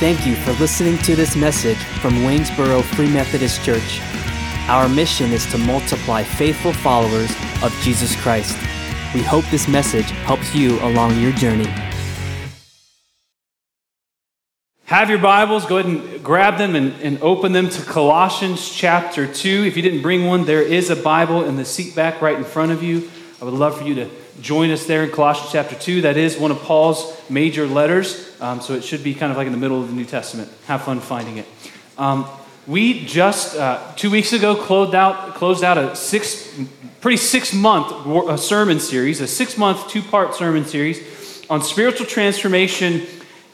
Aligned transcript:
Thank 0.00 0.26
you 0.26 0.34
for 0.34 0.52
listening 0.52 0.96
to 1.02 1.14
this 1.14 1.36
message 1.36 1.76
from 1.76 2.14
Waynesboro 2.24 2.80
Free 2.80 3.12
Methodist 3.12 3.62
Church. 3.62 4.00
Our 4.66 4.88
mission 4.88 5.30
is 5.30 5.44
to 5.50 5.58
multiply 5.58 6.22
faithful 6.22 6.72
followers 6.72 7.30
of 7.62 7.70
Jesus 7.82 8.18
Christ. 8.18 8.56
We 9.12 9.20
hope 9.20 9.44
this 9.50 9.68
message 9.68 10.06
helps 10.24 10.54
you 10.54 10.80
along 10.80 11.20
your 11.20 11.32
journey. 11.32 11.68
Have 14.86 15.10
your 15.10 15.18
Bibles, 15.18 15.66
go 15.66 15.76
ahead 15.76 15.92
and 15.92 16.24
grab 16.24 16.56
them 16.56 16.76
and, 16.76 16.94
and, 17.02 17.20
open 17.20 17.52
them 17.52 17.68
to 17.68 17.82
Colossians 17.82 18.74
chapter 18.74 19.26
2. 19.26 19.64
If 19.66 19.76
you 19.76 19.82
didn't 19.82 20.00
bring 20.00 20.26
one, 20.26 20.46
there 20.46 20.62
is 20.62 20.88
a 20.88 20.96
Bible 20.96 21.44
in 21.44 21.56
the 21.56 21.66
seat 21.66 21.94
back 21.94 22.22
right 22.22 22.38
in 22.38 22.44
front 22.44 22.72
of 22.72 22.82
you. 22.82 23.10
I 23.42 23.44
would 23.44 23.52
love 23.52 23.76
for 23.76 23.84
you 23.84 23.96
to 23.96 24.10
join 24.40 24.70
us 24.70 24.86
there 24.86 25.04
in 25.04 25.10
Colossians 25.10 25.52
chapter 25.52 25.74
2. 25.74 26.02
That 26.02 26.16
is 26.16 26.38
one 26.38 26.50
of 26.50 26.58
Paul's 26.60 27.20
major 27.30 27.66
letters, 27.66 28.34
um, 28.40 28.60
so 28.60 28.74
it 28.74 28.84
should 28.84 29.04
be 29.04 29.14
kind 29.14 29.30
of 29.30 29.38
like 29.38 29.46
in 29.46 29.52
the 29.52 29.58
middle 29.58 29.80
of 29.80 29.88
the 29.88 29.94
New 29.94 30.04
Testament. 30.04 30.50
Have 30.66 30.82
fun 30.82 31.00
finding 31.00 31.38
it. 31.38 31.46
Um, 31.98 32.26
we 32.66 33.04
just, 33.04 33.56
uh, 33.56 33.80
two 33.96 34.10
weeks 34.10 34.32
ago, 34.32 34.54
closed 34.54 34.94
out, 34.94 35.34
closed 35.34 35.64
out 35.64 35.78
a 35.78 35.96
six, 35.96 36.56
pretty 37.00 37.16
six 37.16 37.52
month 37.52 38.40
sermon 38.40 38.80
series, 38.80 39.20
a 39.20 39.26
six 39.26 39.58
month, 39.58 39.88
two 39.88 40.02
part 40.02 40.34
sermon 40.34 40.64
series 40.64 41.48
on 41.50 41.62
spiritual 41.62 42.06
transformation 42.06 43.06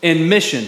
and 0.03 0.29
mission. 0.29 0.67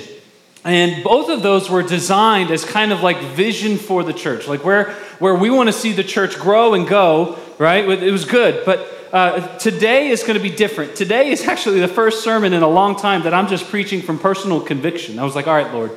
And 0.64 1.04
both 1.04 1.30
of 1.30 1.42
those 1.42 1.70
were 1.70 1.82
designed 1.82 2.50
as 2.50 2.64
kind 2.64 2.92
of 2.92 3.02
like 3.02 3.20
vision 3.20 3.76
for 3.76 4.02
the 4.02 4.12
church, 4.12 4.48
like 4.48 4.64
where, 4.64 4.92
where 5.18 5.34
we 5.34 5.50
want 5.50 5.68
to 5.68 5.72
see 5.72 5.92
the 5.92 6.04
church 6.04 6.38
grow 6.38 6.74
and 6.74 6.86
go, 6.86 7.38
right? 7.58 7.88
It 7.88 8.10
was 8.10 8.24
good, 8.24 8.64
but 8.64 8.97
uh, 9.12 9.58
today 9.58 10.08
is 10.08 10.22
going 10.22 10.34
to 10.34 10.42
be 10.42 10.54
different. 10.54 10.96
Today 10.96 11.30
is 11.30 11.46
actually 11.46 11.80
the 11.80 11.88
first 11.88 12.22
sermon 12.22 12.52
in 12.52 12.62
a 12.62 12.68
long 12.68 12.96
time 12.96 13.22
that 13.22 13.32
I'm 13.32 13.48
just 13.48 13.68
preaching 13.68 14.02
from 14.02 14.18
personal 14.18 14.60
conviction. 14.60 15.18
I 15.18 15.24
was 15.24 15.34
like, 15.34 15.46
all 15.46 15.54
right, 15.54 15.72
Lord, 15.72 15.90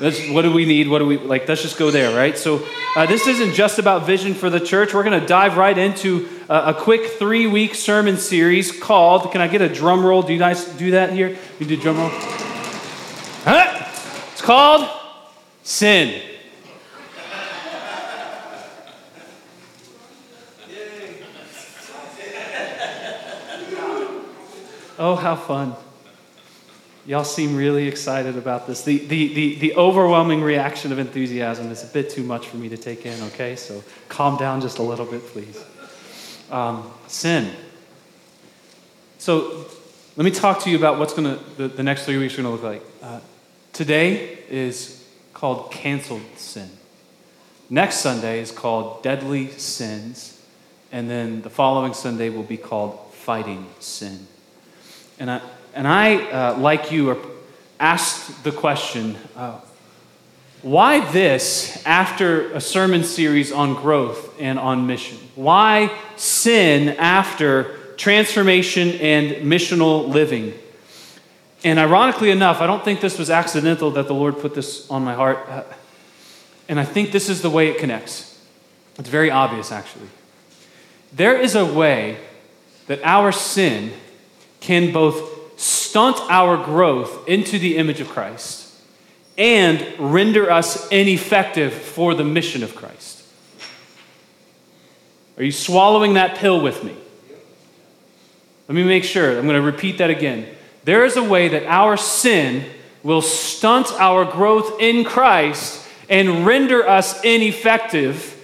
what 0.00 0.42
do 0.42 0.52
we 0.52 0.64
need? 0.64 0.88
What 0.88 1.00
do 1.00 1.06
we 1.06 1.18
like? 1.18 1.48
Let's 1.48 1.62
just 1.62 1.78
go 1.78 1.90
there, 1.90 2.16
right? 2.16 2.36
So, 2.38 2.64
uh, 2.96 3.06
this 3.06 3.26
isn't 3.26 3.54
just 3.54 3.78
about 3.78 4.06
vision 4.06 4.34
for 4.34 4.48
the 4.50 4.60
church. 4.60 4.94
We're 4.94 5.02
going 5.04 5.20
to 5.20 5.26
dive 5.26 5.56
right 5.56 5.76
into 5.76 6.28
a, 6.48 6.70
a 6.70 6.74
quick 6.74 7.06
three 7.06 7.46
week 7.46 7.74
sermon 7.74 8.16
series 8.16 8.72
called. 8.72 9.32
Can 9.32 9.40
I 9.40 9.48
get 9.48 9.60
a 9.60 9.68
drum 9.68 10.04
roll? 10.04 10.22
Do 10.22 10.32
you 10.32 10.38
guys 10.38 10.64
do 10.64 10.92
that 10.92 11.12
here? 11.12 11.36
You 11.58 11.66
do 11.66 11.76
drum 11.76 11.98
roll? 11.98 12.10
Huh? 12.10 13.84
It's 14.32 14.42
called 14.42 14.88
Sin. 15.62 16.22
Oh, 24.98 25.14
how 25.14 25.36
fun. 25.36 25.74
Y'all 27.06 27.24
seem 27.24 27.54
really 27.54 27.86
excited 27.86 28.36
about 28.36 28.66
this. 28.66 28.82
The, 28.82 28.98
the, 28.98 29.32
the, 29.32 29.54
the, 29.54 29.74
overwhelming 29.76 30.42
reaction 30.42 30.92
of 30.92 30.98
enthusiasm 30.98 31.70
is 31.70 31.82
a 31.82 31.86
bit 31.86 32.10
too 32.10 32.22
much 32.24 32.48
for 32.48 32.56
me 32.56 32.68
to 32.68 32.76
take 32.76 33.06
in, 33.06 33.18
okay? 33.28 33.56
So 33.56 33.82
calm 34.08 34.36
down 34.36 34.60
just 34.60 34.78
a 34.78 34.82
little 34.82 35.06
bit, 35.06 35.24
please. 35.28 35.64
Um, 36.50 36.90
sin. 37.06 37.50
So 39.18 39.66
let 40.16 40.24
me 40.24 40.32
talk 40.32 40.60
to 40.64 40.70
you 40.70 40.76
about 40.76 40.98
what's 40.98 41.14
going 41.14 41.38
to, 41.38 41.44
the, 41.56 41.68
the 41.68 41.82
next 41.82 42.04
three 42.04 42.18
weeks 42.18 42.34
are 42.34 42.42
going 42.42 42.58
to 42.58 42.62
look 42.62 42.74
like. 42.74 42.82
Uh, 43.00 43.20
today 43.72 44.40
is 44.50 45.08
called 45.32 45.70
canceled 45.70 46.22
sin. 46.36 46.68
Next 47.70 47.98
Sunday 47.98 48.40
is 48.40 48.50
called 48.50 49.02
deadly 49.02 49.50
sins. 49.52 50.42
And 50.90 51.08
then 51.08 51.42
the 51.42 51.50
following 51.50 51.94
Sunday 51.94 52.30
will 52.30 52.42
be 52.42 52.56
called 52.56 53.12
fighting 53.12 53.66
sin. 53.78 54.26
And 55.18 55.30
I, 55.30 55.40
and 55.74 55.86
I 55.86 56.16
uh, 56.16 56.58
like 56.58 56.92
you, 56.92 57.36
asked 57.80 58.42
the 58.44 58.52
question 58.52 59.16
uh, 59.36 59.60
why 60.62 61.08
this 61.12 61.84
after 61.86 62.50
a 62.52 62.60
sermon 62.60 63.04
series 63.04 63.52
on 63.52 63.74
growth 63.74 64.34
and 64.40 64.58
on 64.58 64.86
mission? 64.88 65.18
Why 65.36 65.96
sin 66.16 66.96
after 66.98 67.76
transformation 67.96 68.90
and 69.00 69.36
missional 69.46 70.08
living? 70.08 70.54
And 71.62 71.78
ironically 71.78 72.30
enough, 72.30 72.60
I 72.60 72.66
don't 72.66 72.84
think 72.84 73.00
this 73.00 73.18
was 73.18 73.30
accidental 73.30 73.92
that 73.92 74.08
the 74.08 74.14
Lord 74.14 74.40
put 74.40 74.54
this 74.54 74.88
on 74.90 75.04
my 75.04 75.14
heart. 75.14 75.38
Uh, 75.48 75.62
and 76.68 76.80
I 76.80 76.84
think 76.84 77.12
this 77.12 77.28
is 77.28 77.40
the 77.40 77.50
way 77.50 77.68
it 77.68 77.78
connects. 77.78 78.40
It's 78.98 79.08
very 79.08 79.30
obvious, 79.30 79.70
actually. 79.70 80.08
There 81.12 81.38
is 81.38 81.54
a 81.54 81.64
way 81.64 82.18
that 82.88 83.00
our 83.04 83.30
sin 83.30 83.92
can 84.60 84.92
both 84.92 85.60
stunt 85.60 86.18
our 86.28 86.56
growth 86.62 87.28
into 87.28 87.58
the 87.58 87.76
image 87.76 88.00
of 88.00 88.08
Christ 88.08 88.72
and 89.36 89.86
render 89.98 90.50
us 90.50 90.88
ineffective 90.88 91.72
for 91.72 92.14
the 92.14 92.24
mission 92.24 92.62
of 92.62 92.74
Christ. 92.74 93.22
Are 95.36 95.44
you 95.44 95.52
swallowing 95.52 96.14
that 96.14 96.36
pill 96.36 96.60
with 96.60 96.82
me? 96.82 96.96
Let 98.66 98.74
me 98.74 98.84
make 98.84 99.04
sure. 99.04 99.38
I'm 99.38 99.46
going 99.46 99.54
to 99.54 99.62
repeat 99.62 99.98
that 99.98 100.10
again. 100.10 100.46
There 100.84 101.04
is 101.04 101.16
a 101.16 101.22
way 101.22 101.48
that 101.48 101.64
our 101.66 101.96
sin 101.96 102.64
will 103.02 103.22
stunt 103.22 103.92
our 103.92 104.24
growth 104.24 104.80
in 104.80 105.04
Christ 105.04 105.86
and 106.10 106.44
render 106.46 106.86
us 106.86 107.22
ineffective 107.24 108.34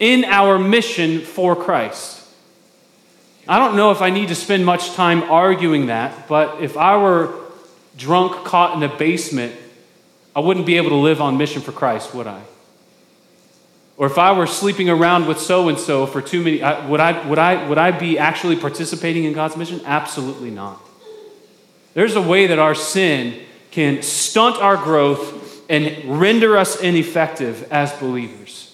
in 0.00 0.24
our 0.24 0.58
mission 0.58 1.20
for 1.20 1.54
Christ. 1.54 2.21
I 3.48 3.58
don't 3.58 3.76
know 3.76 3.90
if 3.90 4.00
I 4.00 4.10
need 4.10 4.28
to 4.28 4.34
spend 4.34 4.64
much 4.64 4.92
time 4.94 5.24
arguing 5.24 5.86
that, 5.86 6.28
but 6.28 6.62
if 6.62 6.76
I 6.76 6.96
were 6.96 7.34
drunk, 7.96 8.44
caught 8.44 8.76
in 8.76 8.82
a 8.82 8.96
basement, 8.96 9.54
I 10.34 10.40
wouldn't 10.40 10.64
be 10.64 10.76
able 10.76 10.90
to 10.90 10.96
live 10.96 11.20
on 11.20 11.36
mission 11.36 11.60
for 11.60 11.72
Christ, 11.72 12.14
would 12.14 12.26
I? 12.26 12.42
Or 13.96 14.06
if 14.06 14.16
I 14.16 14.32
were 14.32 14.46
sleeping 14.46 14.88
around 14.88 15.26
with 15.26 15.38
so 15.38 15.68
and 15.68 15.78
so 15.78 16.06
for 16.06 16.22
too 16.22 16.42
many, 16.42 16.58
would 16.88 17.00
I, 17.00 17.28
would, 17.28 17.38
I, 17.38 17.68
would 17.68 17.78
I 17.78 17.90
be 17.90 18.18
actually 18.18 18.56
participating 18.56 19.24
in 19.24 19.32
God's 19.32 19.56
mission? 19.56 19.80
Absolutely 19.84 20.50
not. 20.50 20.80
There's 21.94 22.16
a 22.16 22.22
way 22.22 22.46
that 22.46 22.58
our 22.58 22.74
sin 22.74 23.42
can 23.70 24.02
stunt 24.02 24.56
our 24.56 24.76
growth 24.76 25.68
and 25.68 26.20
render 26.20 26.56
us 26.56 26.80
ineffective 26.80 27.70
as 27.70 27.92
believers. 27.94 28.71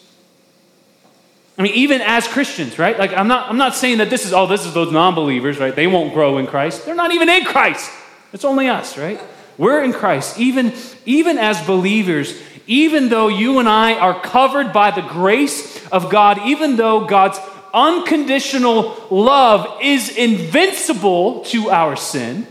I 1.58 1.62
mean, 1.62 1.74
even 1.74 2.00
as 2.00 2.28
Christians, 2.28 2.78
right? 2.78 2.96
Like, 2.96 3.12
I'm 3.12 3.26
not, 3.26 3.50
I'm 3.50 3.56
not 3.56 3.74
saying 3.74 3.98
that 3.98 4.10
this 4.10 4.24
is, 4.24 4.32
oh, 4.32 4.46
this 4.46 4.64
is 4.64 4.74
those 4.74 4.92
non 4.92 5.16
believers, 5.16 5.58
right? 5.58 5.74
They 5.74 5.88
won't 5.88 6.14
grow 6.14 6.38
in 6.38 6.46
Christ. 6.46 6.86
They're 6.86 6.94
not 6.94 7.12
even 7.12 7.28
in 7.28 7.44
Christ. 7.44 7.90
It's 8.32 8.44
only 8.44 8.68
us, 8.68 8.96
right? 8.96 9.20
We're 9.56 9.82
in 9.82 9.92
Christ. 9.92 10.38
Even, 10.38 10.72
even 11.04 11.36
as 11.36 11.60
believers, 11.66 12.40
even 12.68 13.08
though 13.08 13.26
you 13.26 13.58
and 13.58 13.68
I 13.68 13.94
are 13.94 14.20
covered 14.20 14.72
by 14.72 14.92
the 14.92 15.02
grace 15.02 15.84
of 15.88 16.10
God, 16.10 16.38
even 16.46 16.76
though 16.76 17.06
God's 17.06 17.40
unconditional 17.74 18.96
love 19.10 19.80
is 19.82 20.16
invincible 20.16 21.44
to 21.46 21.70
our 21.70 21.96
sin, 21.96 22.46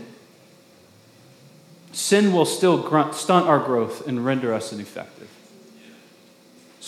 sin 1.92 2.32
will 2.32 2.44
still 2.44 2.82
grunt, 2.82 3.14
stunt 3.14 3.46
our 3.46 3.58
growth 3.58 4.06
and 4.06 4.24
render 4.24 4.52
us 4.52 4.72
ineffective. 4.72 5.28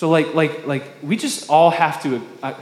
So, 0.01 0.09
like, 0.09 0.33
like, 0.33 0.67
like, 0.67 0.85
we 1.03 1.19
just 1.19 1.51
all 1.51 1.69
have 1.69 2.03
to. 2.05 2.27
I, 2.43 2.55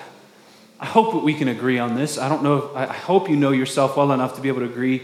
I 0.81 0.87
hope 0.87 1.22
we 1.22 1.34
can 1.34 1.47
agree 1.47 1.78
on 1.78 1.94
this. 1.94 2.19
I 2.19 2.28
don't 2.28 2.43
know. 2.43 2.56
If, 2.56 2.75
I 2.75 2.87
hope 2.87 3.31
you 3.31 3.37
know 3.37 3.53
yourself 3.53 3.97
well 3.97 4.10
enough 4.10 4.34
to 4.34 4.41
be 4.41 4.49
able 4.49 4.59
to 4.59 4.65
agree. 4.65 5.03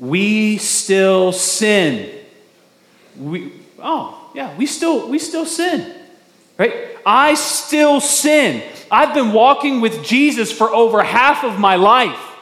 We 0.00 0.58
still 0.58 1.30
sin. 1.30 2.12
We, 3.16 3.52
oh, 3.78 4.32
yeah, 4.34 4.56
we 4.56 4.66
still, 4.66 5.08
we 5.08 5.20
still 5.20 5.46
sin, 5.46 5.94
right? 6.58 6.74
I 7.06 7.34
still 7.34 8.00
sin. 8.00 8.64
I've 8.90 9.14
been 9.14 9.32
walking 9.32 9.80
with 9.80 10.04
Jesus 10.04 10.50
for 10.50 10.74
over 10.74 11.04
half 11.04 11.44
of 11.44 11.60
my 11.60 11.76
life. 11.76 12.36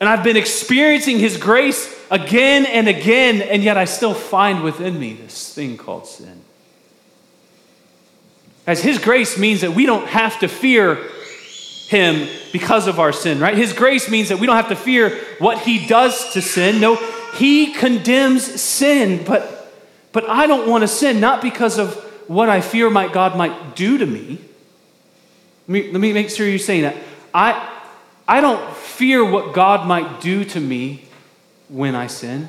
And 0.00 0.08
I've 0.08 0.24
been 0.24 0.36
experiencing 0.36 1.20
his 1.20 1.36
grace 1.36 1.99
again 2.10 2.66
and 2.66 2.88
again, 2.88 3.40
and 3.40 3.62
yet 3.62 3.76
I 3.76 3.84
still 3.84 4.14
find 4.14 4.62
within 4.62 4.98
me 4.98 5.14
this 5.14 5.54
thing 5.54 5.76
called 5.76 6.06
sin. 6.06 6.42
As 8.66 8.82
his 8.82 8.98
grace 8.98 9.38
means 9.38 9.62
that 9.62 9.72
we 9.72 9.86
don't 9.86 10.06
have 10.08 10.40
to 10.40 10.48
fear 10.48 10.98
him 11.88 12.28
because 12.52 12.86
of 12.86 13.00
our 13.00 13.12
sin, 13.12 13.40
right? 13.40 13.56
His 13.56 13.72
grace 13.72 14.10
means 14.10 14.28
that 14.28 14.38
we 14.38 14.46
don't 14.46 14.56
have 14.56 14.68
to 14.68 14.76
fear 14.76 15.18
what 15.38 15.58
he 15.58 15.86
does 15.86 16.32
to 16.34 16.42
sin. 16.42 16.80
No, 16.80 16.96
he 17.34 17.72
condemns 17.72 18.60
sin, 18.60 19.24
but 19.24 19.56
but 20.12 20.28
I 20.28 20.46
don't 20.46 20.68
want 20.68 20.82
to 20.82 20.88
sin 20.88 21.20
not 21.20 21.40
because 21.40 21.78
of 21.78 21.94
what 22.26 22.48
I 22.48 22.60
fear 22.60 22.90
might 22.90 23.12
God 23.12 23.36
might 23.36 23.76
do 23.76 23.98
to 23.98 24.06
me. 24.06 24.38
Let 25.66 25.68
me, 25.68 25.92
let 25.92 26.00
me 26.00 26.12
make 26.12 26.30
sure 26.30 26.48
you're 26.48 26.58
saying 26.58 26.82
that. 26.82 26.96
I 27.32 27.68
I 28.26 28.40
don't 28.40 28.76
fear 28.76 29.24
what 29.24 29.52
God 29.52 29.86
might 29.86 30.20
do 30.20 30.44
to 30.44 30.60
me 30.60 31.04
when 31.70 31.94
I 31.94 32.08
sin. 32.08 32.48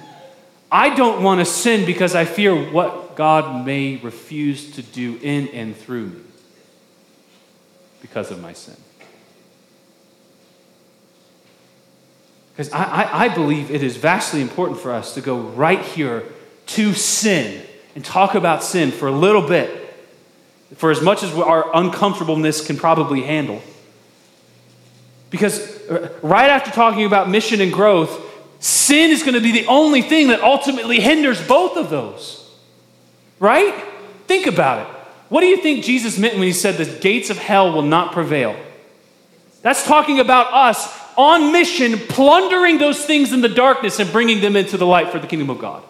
I 0.71 0.95
don't 0.95 1.23
want 1.23 1.39
to 1.39 1.45
sin 1.45 1.85
because 1.85 2.15
I 2.15 2.25
fear 2.25 2.55
what 2.71 3.15
God 3.15 3.65
may 3.65 3.97
refuse 3.97 4.71
to 4.71 4.81
do 4.81 5.19
in 5.21 5.49
and 5.49 5.75
through 5.75 6.07
me 6.07 6.21
because 8.01 8.31
of 8.31 8.41
my 8.41 8.53
sin. 8.53 8.75
Because 12.53 12.71
I, 12.73 12.83
I, 12.83 13.25
I 13.25 13.29
believe 13.29 13.71
it 13.71 13.83
is 13.83 13.97
vastly 13.97 14.41
important 14.41 14.79
for 14.79 14.91
us 14.91 15.13
to 15.15 15.21
go 15.21 15.39
right 15.39 15.81
here 15.81 16.23
to 16.67 16.93
sin 16.93 17.65
and 17.95 18.03
talk 18.03 18.35
about 18.35 18.63
sin 18.63 18.91
for 18.91 19.07
a 19.07 19.11
little 19.11 19.47
bit, 19.47 19.93
for 20.75 20.91
as 20.91 21.01
much 21.01 21.23
as 21.23 21.33
our 21.33 21.75
uncomfortableness 21.75 22.65
can 22.65 22.77
probably 22.77 23.23
handle. 23.23 23.61
Because 25.29 25.59
uh, 25.89 26.13
right 26.21 26.49
after 26.49 26.71
talking 26.71 27.05
about 27.05 27.29
mission 27.29 27.61
and 27.61 27.71
growth, 27.71 28.30
sin 28.61 29.09
is 29.09 29.23
going 29.23 29.33
to 29.33 29.41
be 29.41 29.51
the 29.51 29.65
only 29.65 30.01
thing 30.01 30.29
that 30.29 30.41
ultimately 30.41 31.01
hinders 31.01 31.45
both 31.45 31.75
of 31.75 31.89
those. 31.89 32.49
Right? 33.39 33.83
Think 34.27 34.47
about 34.47 34.87
it. 34.87 34.95
What 35.27 35.41
do 35.41 35.47
you 35.47 35.57
think 35.57 35.83
Jesus 35.83 36.17
meant 36.17 36.35
when 36.35 36.43
he 36.43 36.53
said 36.53 36.77
the 36.77 36.99
gates 36.99 37.29
of 37.29 37.37
hell 37.37 37.73
will 37.73 37.81
not 37.81 38.13
prevail? 38.13 38.55
That's 39.61 39.85
talking 39.85 40.19
about 40.19 40.53
us 40.53 40.87
on 41.17 41.51
mission, 41.51 41.97
plundering 41.97 42.77
those 42.77 43.03
things 43.03 43.33
in 43.33 43.41
the 43.41 43.49
darkness 43.49 43.99
and 43.99 44.11
bringing 44.11 44.41
them 44.41 44.55
into 44.55 44.77
the 44.77 44.85
light 44.85 45.09
for 45.09 45.19
the 45.19 45.27
kingdom 45.27 45.49
of 45.49 45.59
God. 45.59 45.83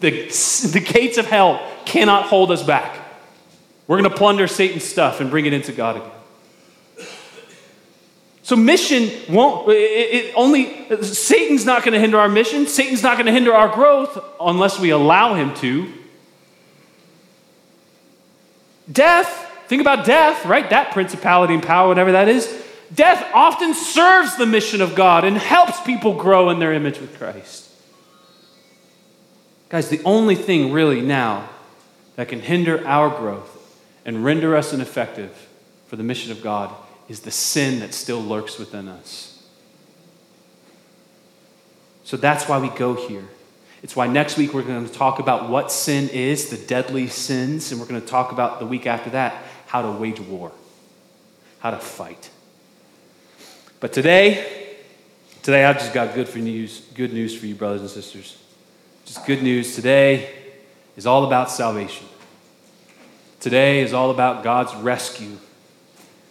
The, 0.00 0.10
the 0.72 0.84
gates 0.84 1.18
of 1.18 1.26
hell 1.26 1.66
cannot 1.84 2.26
hold 2.26 2.50
us 2.50 2.62
back. 2.62 2.98
We're 3.86 3.98
going 3.98 4.10
to 4.10 4.16
plunder 4.16 4.46
Satan's 4.46 4.84
stuff 4.84 5.20
and 5.20 5.30
bring 5.30 5.46
it 5.46 5.52
into 5.52 5.72
God 5.72 5.96
again. 5.96 6.10
So 8.50 8.56
mission 8.56 9.12
won't, 9.32 9.70
it, 9.70 9.74
it 9.74 10.34
only, 10.34 10.84
Satan's 11.04 11.64
not 11.64 11.84
going 11.84 11.92
to 11.92 12.00
hinder 12.00 12.18
our 12.18 12.28
mission. 12.28 12.66
Satan's 12.66 13.00
not 13.00 13.14
going 13.14 13.26
to 13.26 13.32
hinder 13.32 13.54
our 13.54 13.68
growth 13.68 14.18
unless 14.40 14.76
we 14.76 14.90
allow 14.90 15.34
him 15.34 15.54
to. 15.58 15.92
Death, 18.90 19.28
think 19.68 19.80
about 19.80 20.04
death, 20.04 20.44
right? 20.44 20.68
That 20.68 20.90
principality 20.90 21.54
and 21.54 21.62
power, 21.62 21.86
whatever 21.86 22.10
that 22.10 22.26
is. 22.26 22.52
Death 22.92 23.24
often 23.32 23.72
serves 23.72 24.36
the 24.36 24.46
mission 24.46 24.80
of 24.80 24.96
God 24.96 25.24
and 25.24 25.36
helps 25.36 25.80
people 25.82 26.14
grow 26.14 26.50
in 26.50 26.58
their 26.58 26.72
image 26.72 26.98
with 26.98 27.16
Christ. 27.18 27.70
Guys, 29.68 29.90
the 29.90 30.02
only 30.04 30.34
thing 30.34 30.72
really 30.72 31.02
now 31.02 31.48
that 32.16 32.26
can 32.26 32.40
hinder 32.40 32.84
our 32.84 33.10
growth 33.10 33.80
and 34.04 34.24
render 34.24 34.56
us 34.56 34.72
ineffective 34.72 35.46
for 35.86 35.94
the 35.94 36.02
mission 36.02 36.32
of 36.32 36.42
God 36.42 36.74
is 37.10 37.20
the 37.20 37.30
sin 37.32 37.80
that 37.80 37.92
still 37.92 38.20
lurks 38.20 38.56
within 38.56 38.86
us. 38.86 39.42
So 42.04 42.16
that's 42.16 42.48
why 42.48 42.58
we 42.58 42.68
go 42.68 42.94
here. 42.94 43.28
It's 43.82 43.96
why 43.96 44.06
next 44.06 44.36
week 44.36 44.54
we're 44.54 44.62
going 44.62 44.86
to 44.86 44.92
talk 44.92 45.18
about 45.18 45.50
what 45.50 45.72
sin 45.72 46.08
is, 46.10 46.50
the 46.50 46.56
deadly 46.56 47.08
sins, 47.08 47.72
and 47.72 47.80
we're 47.80 47.88
going 47.88 48.00
to 48.00 48.06
talk 48.06 48.30
about 48.30 48.60
the 48.60 48.66
week 48.66 48.86
after 48.86 49.10
that 49.10 49.42
how 49.66 49.82
to 49.82 49.90
wage 49.90 50.20
war, 50.20 50.52
how 51.58 51.72
to 51.72 51.78
fight. 51.78 52.30
But 53.80 53.92
today, 53.92 54.76
today 55.42 55.64
I've 55.64 55.78
just 55.78 55.92
got 55.92 56.14
good 56.14 56.28
for 56.28 56.38
news, 56.38 56.80
good 56.94 57.12
news 57.12 57.36
for 57.36 57.46
you, 57.46 57.56
brothers 57.56 57.80
and 57.80 57.90
sisters. 57.90 58.38
Just 59.04 59.26
good 59.26 59.42
news. 59.42 59.74
Today 59.74 60.32
is 60.96 61.06
all 61.06 61.24
about 61.24 61.50
salvation. 61.50 62.06
Today 63.40 63.80
is 63.80 63.92
all 63.92 64.12
about 64.12 64.44
God's 64.44 64.74
rescue. 64.76 65.38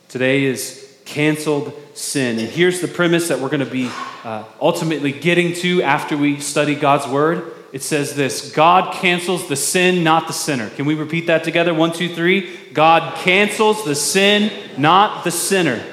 Today 0.09 0.45
is 0.45 0.91
canceled 1.06 1.71
sin. 1.94 2.39
And 2.39 2.47
here's 2.47 2.81
the 2.81 2.88
premise 2.88 3.27
that 3.27 3.39
we're 3.39 3.50
going 3.50 3.59
to 3.59 3.71
be 3.71 3.91
uh, 4.23 4.44
ultimately 4.59 5.11
getting 5.11 5.53
to 5.57 5.83
after 5.83 6.17
we 6.17 6.39
study 6.39 6.73
God's 6.73 7.07
word. 7.07 7.53
It 7.73 7.83
says 7.83 8.15
this 8.15 8.51
God 8.51 8.95
cancels 8.95 9.47
the 9.47 9.56
sin, 9.56 10.03
not 10.03 10.25
the 10.25 10.33
sinner. 10.33 10.71
Can 10.71 10.88
we 10.88 10.95
repeat 10.95 11.27
that 11.27 11.44
together? 11.44 11.75
One, 11.75 11.94
two, 11.94 12.09
three. 12.09 12.57
God 12.73 13.19
cancels 13.19 13.85
the 13.85 13.94
sin, 13.94 14.51
not 14.79 15.23
the 15.23 15.29
sinner. 15.29 15.83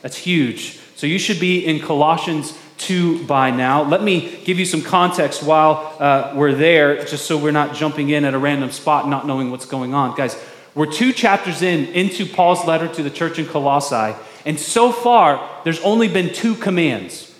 That's 0.00 0.16
huge. 0.16 0.78
So 0.96 1.06
you 1.06 1.18
should 1.18 1.38
be 1.38 1.66
in 1.66 1.80
Colossians 1.80 2.58
2 2.78 3.26
by 3.26 3.50
now. 3.50 3.82
Let 3.82 4.02
me 4.02 4.42
give 4.44 4.58
you 4.58 4.64
some 4.64 4.80
context 4.80 5.42
while 5.42 5.94
uh, 6.00 6.32
we're 6.34 6.54
there, 6.54 7.04
just 7.04 7.26
so 7.26 7.36
we're 7.36 7.50
not 7.50 7.74
jumping 7.74 8.08
in 8.08 8.24
at 8.24 8.32
a 8.32 8.38
random 8.38 8.70
spot, 8.70 9.06
not 9.08 9.26
knowing 9.26 9.50
what's 9.50 9.66
going 9.66 9.92
on. 9.92 10.16
Guys, 10.16 10.42
we're 10.74 10.86
two 10.86 11.12
chapters 11.12 11.62
in 11.62 11.86
into 11.86 12.26
Paul's 12.26 12.64
letter 12.66 12.88
to 12.88 13.02
the 13.02 13.10
church 13.10 13.38
in 13.38 13.46
Colossae, 13.46 14.14
and 14.44 14.58
so 14.58 14.92
far, 14.92 15.46
there's 15.64 15.80
only 15.80 16.08
been 16.08 16.32
two 16.32 16.54
commands. 16.54 17.34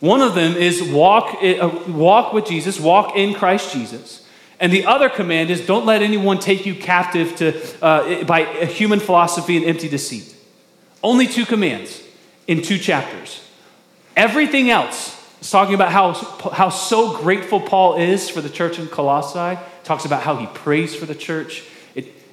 One 0.00 0.20
of 0.20 0.34
them 0.34 0.54
is 0.54 0.82
walk, 0.82 1.42
uh, 1.42 1.80
walk 1.88 2.32
with 2.32 2.46
Jesus, 2.46 2.78
walk 2.78 3.16
in 3.16 3.34
Christ 3.34 3.72
Jesus. 3.72 4.26
And 4.60 4.72
the 4.72 4.86
other 4.86 5.08
command 5.08 5.50
is 5.50 5.66
don't 5.66 5.84
let 5.84 6.02
anyone 6.02 6.38
take 6.38 6.64
you 6.64 6.74
captive 6.74 7.36
to, 7.36 7.84
uh, 7.84 8.24
by 8.24 8.44
human 8.66 9.00
philosophy 9.00 9.56
and 9.56 9.66
empty 9.66 9.88
deceit. 9.88 10.34
Only 11.02 11.26
two 11.26 11.44
commands 11.44 12.02
in 12.46 12.62
two 12.62 12.78
chapters. 12.78 13.46
Everything 14.16 14.70
else 14.70 15.20
is 15.40 15.50
talking 15.50 15.74
about 15.74 15.90
how, 15.92 16.12
how 16.52 16.68
so 16.70 17.16
grateful 17.18 17.60
Paul 17.60 17.96
is 17.96 18.30
for 18.30 18.40
the 18.40 18.48
church 18.48 18.78
in 18.78 18.86
Colossae, 18.86 19.58
talks 19.82 20.04
about 20.04 20.22
how 20.22 20.36
he 20.36 20.46
prays 20.46 20.94
for 20.94 21.04
the 21.04 21.14
church. 21.14 21.64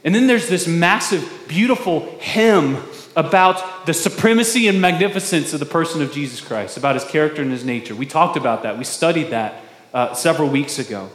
And 0.04 0.16
then 0.16 0.28
there's 0.28 0.50
this 0.50 0.68
massive, 0.68 1.46
beautiful 1.48 2.18
hymn 2.20 2.78
about 3.16 3.86
the 3.86 3.94
supremacy 3.94 4.68
and 4.68 4.82
magnificence 4.82 5.54
of 5.54 5.60
the 5.60 5.66
person 5.66 6.02
of 6.02 6.12
Jesus 6.12 6.42
Christ, 6.42 6.78
about 6.78 6.96
his 6.96 7.04
character 7.06 7.42
and 7.42 7.52
his 7.52 7.66
nature. 7.66 7.96
We 7.96 8.06
talked 8.06 8.38
about 8.38 8.64
that. 8.64 8.78
We 8.78 8.84
studied 8.84 9.32
that 9.32 9.62
uh, 9.94 10.14
several 10.14 10.50
weeks 10.50 10.80
ago. 10.80 11.10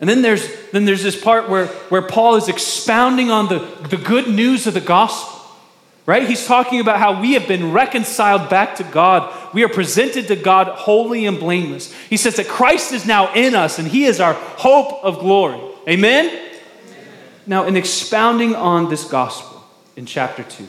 And 0.00 0.08
then 0.08 0.22
there's, 0.22 0.48
then 0.70 0.86
there's 0.86 1.02
this 1.02 1.20
part 1.20 1.50
where, 1.50 1.66
where 1.66 2.02
Paul 2.02 2.36
is 2.36 2.48
expounding 2.48 3.30
on 3.30 3.48
the, 3.48 3.58
the 3.88 3.98
good 3.98 4.28
news 4.28 4.66
of 4.66 4.74
the 4.74 4.80
gospel 4.80 5.40
right? 6.10 6.28
He's 6.28 6.44
talking 6.44 6.80
about 6.80 6.98
how 6.98 7.20
we 7.20 7.34
have 7.34 7.46
been 7.46 7.70
reconciled 7.70 8.50
back 8.50 8.74
to 8.76 8.82
God. 8.82 9.32
We 9.54 9.62
are 9.62 9.68
presented 9.68 10.26
to 10.26 10.34
God 10.34 10.66
holy 10.66 11.24
and 11.24 11.38
blameless. 11.38 11.94
He 12.08 12.16
says 12.16 12.34
that 12.34 12.48
Christ 12.48 12.92
is 12.92 13.06
now 13.06 13.32
in 13.32 13.54
us 13.54 13.78
and 13.78 13.86
he 13.86 14.06
is 14.06 14.18
our 14.18 14.34
hope 14.34 15.04
of 15.04 15.20
glory. 15.20 15.60
Amen? 15.88 16.49
Now, 17.50 17.64
in 17.64 17.76
expounding 17.76 18.54
on 18.54 18.90
this 18.90 19.02
gospel 19.02 19.64
in 19.96 20.06
chapter 20.06 20.44
2, 20.44 20.68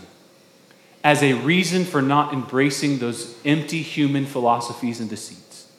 as 1.03 1.21
a 1.21 1.33
reason 1.33 1.85
for 1.85 2.01
not 2.01 2.33
embracing 2.33 2.97
those 2.97 3.37
empty 3.45 3.83
human 3.83 4.25
philosophies 4.25 4.99
and 4.99 5.07
deceits 5.07 5.71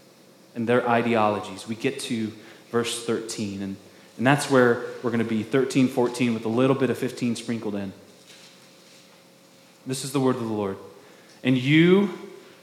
and 0.54 0.68
their 0.68 0.88
ideologies, 0.88 1.66
we 1.66 1.74
get 1.74 1.98
to 2.02 2.32
verse 2.70 3.04
13. 3.04 3.62
And, 3.62 3.76
and 4.16 4.24
that's 4.24 4.48
where 4.48 4.84
we're 5.02 5.10
going 5.10 5.18
to 5.18 5.24
be 5.24 5.42
13, 5.42 5.88
14, 5.88 6.34
with 6.34 6.44
a 6.44 6.48
little 6.48 6.76
bit 6.76 6.88
of 6.88 6.98
15 6.98 7.34
sprinkled 7.34 7.74
in. 7.74 7.92
This 9.84 10.04
is 10.04 10.12
the 10.12 10.20
word 10.20 10.36
of 10.36 10.42
the 10.42 10.54
Lord. 10.54 10.76
And 11.42 11.58
you 11.58 12.16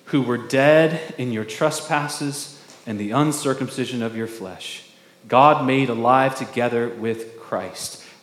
who 0.06 0.21
were 0.21 0.38
dead 0.38 1.13
in 1.18 1.33
your 1.33 1.44
trespasses 1.44 2.57
and 2.86 2.97
the 2.97 3.12
uncircumcision 3.12 4.01
of 4.01 4.15
your 4.15 4.27
flesh, 4.27 4.86
God 5.27 5.65
made 5.67 5.89
alive 5.89 6.38
together 6.38 6.88
with 6.88 7.38
Christ, 7.38 7.99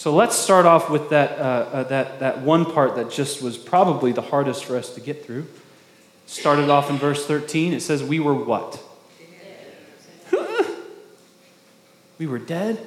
So 0.00 0.14
let's 0.14 0.34
start 0.34 0.64
off 0.64 0.88
with 0.88 1.10
that, 1.10 1.38
uh, 1.38 1.42
uh, 1.42 1.82
that, 1.82 2.20
that 2.20 2.40
one 2.40 2.64
part 2.64 2.96
that 2.96 3.10
just 3.10 3.42
was 3.42 3.58
probably 3.58 4.12
the 4.12 4.22
hardest 4.22 4.64
for 4.64 4.78
us 4.78 4.94
to 4.94 5.00
get 5.02 5.26
through. 5.26 5.46
Started 6.24 6.70
off 6.70 6.88
in 6.88 6.96
verse 6.96 7.26
13. 7.26 7.74
It 7.74 7.82
says, 7.82 8.02
We 8.02 8.18
were 8.18 8.32
what? 8.32 8.82
we 12.18 12.26
were 12.26 12.38
dead. 12.38 12.78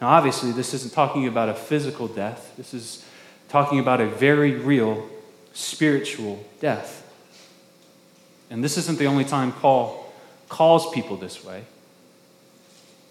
Now, 0.00 0.08
obviously, 0.08 0.50
this 0.52 0.72
isn't 0.72 0.94
talking 0.94 1.26
about 1.26 1.50
a 1.50 1.54
physical 1.54 2.08
death, 2.08 2.54
this 2.56 2.72
is 2.72 3.04
talking 3.50 3.78
about 3.78 4.00
a 4.00 4.06
very 4.06 4.52
real 4.52 5.06
spiritual 5.52 6.42
death. 6.58 7.06
And 8.48 8.64
this 8.64 8.78
isn't 8.78 8.98
the 8.98 9.08
only 9.08 9.26
time 9.26 9.52
Paul 9.52 10.10
calls 10.48 10.90
people 10.94 11.18
this 11.18 11.44
way. 11.44 11.64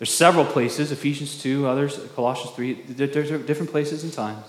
There's 0.02 0.12
several 0.12 0.46
places, 0.46 0.92
Ephesians 0.92 1.40
2, 1.44 1.68
others, 1.68 2.00
Colossians 2.16 2.56
3, 2.56 2.74
different 2.96 3.70
places 3.70 4.04
and 4.04 4.12
times. 4.12 4.44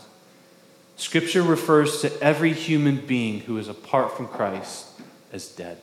Scripture 0.96 1.42
refers 1.42 2.00
to 2.00 2.22
every 2.22 2.54
human 2.54 2.96
being 2.96 3.40
who 3.40 3.58
is 3.58 3.68
apart 3.68 4.16
from 4.16 4.28
Christ 4.28 4.86
as 5.30 5.48
dead. 5.48 5.76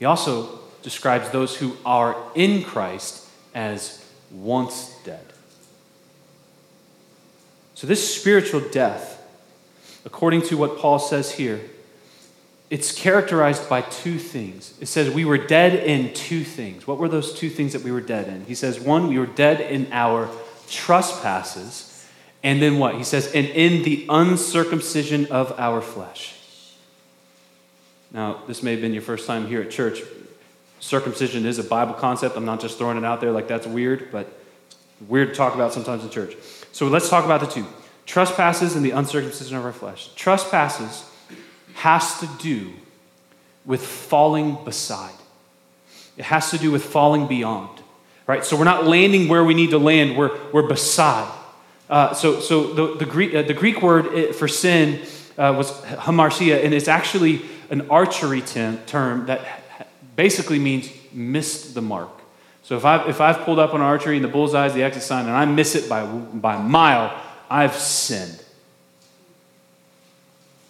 He 0.00 0.04
also 0.04 0.58
describes 0.82 1.30
those 1.30 1.54
who 1.56 1.76
are 1.86 2.16
in 2.34 2.64
Christ 2.64 3.24
as 3.54 4.04
once 4.32 4.96
dead. 5.04 5.24
So, 7.76 7.86
this 7.86 8.16
spiritual 8.16 8.62
death, 8.72 9.24
according 10.04 10.42
to 10.48 10.56
what 10.56 10.78
Paul 10.78 10.98
says 10.98 11.30
here, 11.30 11.60
it's 12.72 12.90
characterized 12.90 13.68
by 13.68 13.82
two 13.82 14.16
things. 14.18 14.72
It 14.80 14.86
says 14.86 15.12
we 15.12 15.26
were 15.26 15.36
dead 15.36 15.74
in 15.74 16.14
two 16.14 16.42
things. 16.42 16.86
What 16.86 16.96
were 16.96 17.06
those 17.06 17.34
two 17.34 17.50
things 17.50 17.74
that 17.74 17.82
we 17.82 17.92
were 17.92 18.00
dead 18.00 18.28
in? 18.28 18.46
He 18.46 18.54
says, 18.54 18.80
one, 18.80 19.08
we 19.08 19.18
were 19.18 19.26
dead 19.26 19.60
in 19.60 19.92
our 19.92 20.30
trespasses. 20.68 22.08
And 22.42 22.62
then 22.62 22.78
what? 22.78 22.94
He 22.94 23.04
says, 23.04 23.26
and 23.34 23.46
in 23.46 23.82
the 23.82 24.06
uncircumcision 24.08 25.26
of 25.26 25.52
our 25.58 25.82
flesh. 25.82 26.34
Now, 28.10 28.40
this 28.46 28.62
may 28.62 28.70
have 28.70 28.80
been 28.80 28.94
your 28.94 29.02
first 29.02 29.26
time 29.26 29.46
here 29.46 29.60
at 29.60 29.70
church. 29.70 30.00
Circumcision 30.80 31.44
is 31.44 31.58
a 31.58 31.64
Bible 31.64 31.92
concept. 31.92 32.38
I'm 32.38 32.46
not 32.46 32.62
just 32.62 32.78
throwing 32.78 32.96
it 32.96 33.04
out 33.04 33.20
there 33.20 33.32
like 33.32 33.48
that's 33.48 33.66
weird, 33.66 34.10
but 34.10 34.32
weird 35.08 35.28
to 35.28 35.34
talk 35.34 35.54
about 35.54 35.74
sometimes 35.74 36.04
in 36.04 36.08
church. 36.08 36.36
So 36.72 36.88
let's 36.88 37.10
talk 37.10 37.26
about 37.26 37.40
the 37.40 37.48
two 37.48 37.66
trespasses 38.06 38.76
and 38.76 38.82
the 38.82 38.92
uncircumcision 38.92 39.58
of 39.58 39.64
our 39.66 39.74
flesh. 39.74 40.08
Trespasses 40.14 41.04
has 41.74 42.20
to 42.20 42.28
do 42.38 42.72
with 43.64 43.84
falling 43.84 44.58
beside. 44.64 45.14
It 46.16 46.24
has 46.24 46.50
to 46.50 46.58
do 46.58 46.70
with 46.70 46.84
falling 46.84 47.26
beyond, 47.26 47.70
right? 48.26 48.44
So 48.44 48.56
we're 48.56 48.64
not 48.64 48.86
landing 48.86 49.28
where 49.28 49.44
we 49.44 49.54
need 49.54 49.70
to 49.70 49.78
land, 49.78 50.16
we're, 50.16 50.38
we're 50.52 50.68
beside. 50.68 51.32
Uh, 51.88 52.14
so 52.14 52.40
so 52.40 52.72
the, 52.72 52.96
the, 52.96 53.04
Greek, 53.04 53.34
uh, 53.34 53.42
the 53.42 53.54
Greek 53.54 53.82
word 53.82 54.06
uh, 54.06 54.32
for 54.32 54.48
sin 54.48 55.00
uh, 55.38 55.54
was 55.56 55.70
hamartia, 55.82 56.64
and 56.64 56.74
it's 56.74 56.88
actually 56.88 57.42
an 57.70 57.88
archery 57.90 58.42
term 58.42 59.26
that 59.26 59.62
basically 60.16 60.58
means 60.58 60.90
missed 61.12 61.74
the 61.74 61.82
mark. 61.82 62.10
So 62.62 62.76
if 62.76 62.84
I've, 62.84 63.08
if 63.08 63.20
I've 63.20 63.38
pulled 63.40 63.58
up 63.58 63.74
on 63.74 63.80
archery 63.80 64.16
and 64.16 64.24
the 64.24 64.28
bullseye 64.28 64.66
is 64.66 64.74
the 64.74 64.82
exit 64.82 65.02
sign 65.02 65.26
and 65.26 65.34
I 65.34 65.44
miss 65.44 65.74
it 65.74 65.88
by, 65.88 66.06
by 66.06 66.56
mile, 66.56 67.18
I've 67.50 67.74
sinned. 67.74 68.41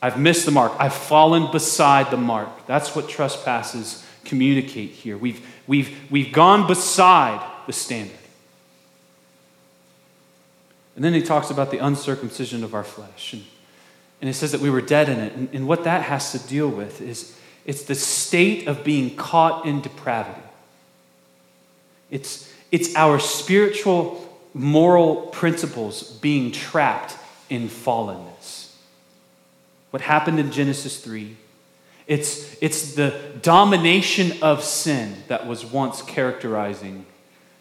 I've 0.03 0.19
missed 0.19 0.45
the 0.47 0.51
mark. 0.51 0.73
I've 0.81 0.93
fallen 0.93 1.53
beside 1.53 2.11
the 2.11 2.17
mark. 2.17 2.67
That's 2.67 2.97
what 2.97 3.09
trespasses 3.09 4.05
communicate 4.25 4.91
here. 4.91 5.17
We've, 5.17 5.47
we've, 5.69 5.97
we've 6.11 6.33
gone 6.33 6.67
beside 6.67 7.41
the 7.69 7.73
standard. 7.73 8.17
And 10.97 11.05
then 11.05 11.15
he 11.15 11.23
talks 11.23 11.51
about 11.51 11.71
the 11.71 11.79
uncircumcision 11.79 12.65
of 12.65 12.75
our 12.75 12.83
flesh. 12.83 13.33
And, 13.33 13.45
and 14.21 14.29
it 14.29 14.35
says 14.35 14.51
that 14.51 14.61
we 14.61 14.71
were 14.71 14.81
dead 14.81 15.09
in 15.09 15.21
it. 15.21 15.35
And, 15.35 15.49
and 15.53 15.69
what 15.69 15.85
that 15.85 16.03
has 16.03 16.33
to 16.33 16.39
deal 16.49 16.69
with 16.69 17.01
is 17.01 17.39
it's 17.65 17.85
the 17.85 17.95
state 17.95 18.67
of 18.67 18.83
being 18.83 19.15
caught 19.15 19.65
in 19.67 19.83
depravity. 19.83 20.43
It's, 22.11 22.53
it's 22.73 22.95
our 22.97 23.21
spiritual, 23.21 24.37
moral 24.53 25.29
principles 25.29 26.11
being 26.19 26.51
trapped 26.51 27.17
in 27.49 27.69
fallenness 27.69 28.62
what 29.93 30.01
happened 30.01 30.41
in 30.41 30.51
Genesis 30.51 30.99
3. 30.99 31.37
It's, 32.07 32.57
it's 32.63 32.95
the 32.95 33.15
domination 33.43 34.43
of 34.43 34.65
sin 34.65 35.15
that 35.29 35.47
was 35.47 35.65
once 35.65 36.01
characterizing 36.01 37.05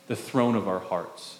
the 0.08 0.16
throne 0.16 0.56
of 0.56 0.68
our 0.68 0.80
hearts. 0.80 1.38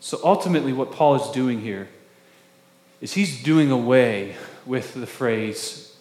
So 0.00 0.18
ultimately, 0.24 0.72
what 0.72 0.90
Paul 0.90 1.16
is 1.16 1.30
doing 1.32 1.60
here 1.60 1.88
is 3.02 3.12
he's 3.12 3.42
doing 3.42 3.70
away 3.70 4.34
with 4.64 4.94
the 4.94 5.06
phrase, 5.06 5.94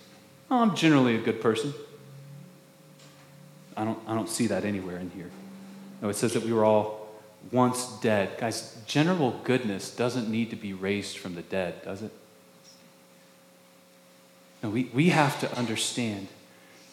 oh, 0.49 0.61
I'm 0.61 0.77
generally 0.77 1.15
a 1.15 1.21
good 1.21 1.41
person. 1.41 1.73
I 3.75 3.83
don't, 3.83 3.99
I 4.07 4.15
don't 4.15 4.29
see 4.29 4.47
that 4.47 4.63
anywhere 4.63 4.97
in 4.97 5.09
here. 5.09 5.29
No, 6.01 6.07
it 6.07 6.15
says 6.15 6.33
that 6.33 6.43
we 6.43 6.53
were 6.53 6.63
all 6.63 6.96
once 7.51 7.87
dead. 8.01 8.37
Guys, 8.37 8.75
general 8.85 9.39
goodness 9.43 9.95
doesn't 9.95 10.29
need 10.29 10.49
to 10.49 10.55
be 10.55 10.73
raised 10.73 11.17
from 11.17 11.35
the 11.35 11.41
dead, 11.41 11.83
does 11.83 12.01
it? 12.01 12.11
No, 14.63 14.69
we, 14.69 14.89
we 14.93 15.09
have 15.09 15.39
to 15.41 15.57
understand 15.57 16.27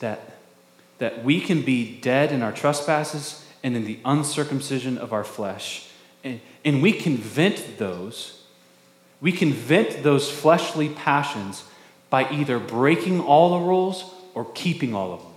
that, 0.00 0.38
that 0.98 1.24
we 1.24 1.40
can 1.40 1.62
be 1.62 1.98
dead 1.98 2.30
in 2.30 2.42
our 2.42 2.52
trespasses 2.52 3.44
and 3.62 3.74
in 3.76 3.84
the 3.84 3.98
uncircumcision 4.04 4.98
of 4.98 5.12
our 5.12 5.24
flesh. 5.24 5.88
And, 6.22 6.40
and 6.64 6.82
we 6.82 6.92
can 6.92 7.16
vent 7.16 7.78
those, 7.78 8.42
we 9.20 9.32
can 9.32 9.52
vent 9.52 10.02
those 10.02 10.30
fleshly 10.30 10.90
passions 10.90 11.64
by 12.10 12.30
either 12.30 12.58
breaking 12.58 13.20
all 13.20 13.58
the 13.58 13.66
rules 13.66 14.04
or 14.34 14.44
keeping 14.52 14.94
all 14.94 15.12
of 15.12 15.22
them. 15.22 15.33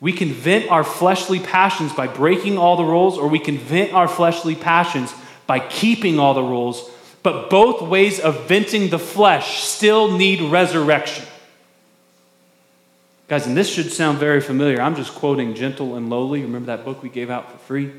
We 0.00 0.12
can 0.12 0.32
vent 0.32 0.70
our 0.70 0.84
fleshly 0.84 1.40
passions 1.40 1.92
by 1.92 2.06
breaking 2.06 2.56
all 2.56 2.76
the 2.76 2.84
rules, 2.84 3.18
or 3.18 3.28
we 3.28 3.40
can 3.40 3.58
vent 3.58 3.92
our 3.92 4.06
fleshly 4.06 4.54
passions 4.54 5.12
by 5.46 5.58
keeping 5.58 6.18
all 6.18 6.34
the 6.34 6.42
rules. 6.42 6.88
But 7.22 7.50
both 7.50 7.82
ways 7.82 8.20
of 8.20 8.46
venting 8.46 8.90
the 8.90 8.98
flesh 8.98 9.62
still 9.62 10.16
need 10.16 10.40
resurrection. 10.40 11.24
Guys, 13.26 13.46
and 13.46 13.56
this 13.56 13.68
should 13.68 13.92
sound 13.92 14.18
very 14.18 14.40
familiar. 14.40 14.80
I'm 14.80 14.94
just 14.94 15.14
quoting 15.14 15.54
Gentle 15.54 15.96
and 15.96 16.08
Lowly. 16.08 16.42
Remember 16.42 16.66
that 16.66 16.84
book 16.84 17.02
we 17.02 17.08
gave 17.08 17.28
out 17.28 17.50
for 17.50 17.58
free? 17.58 17.92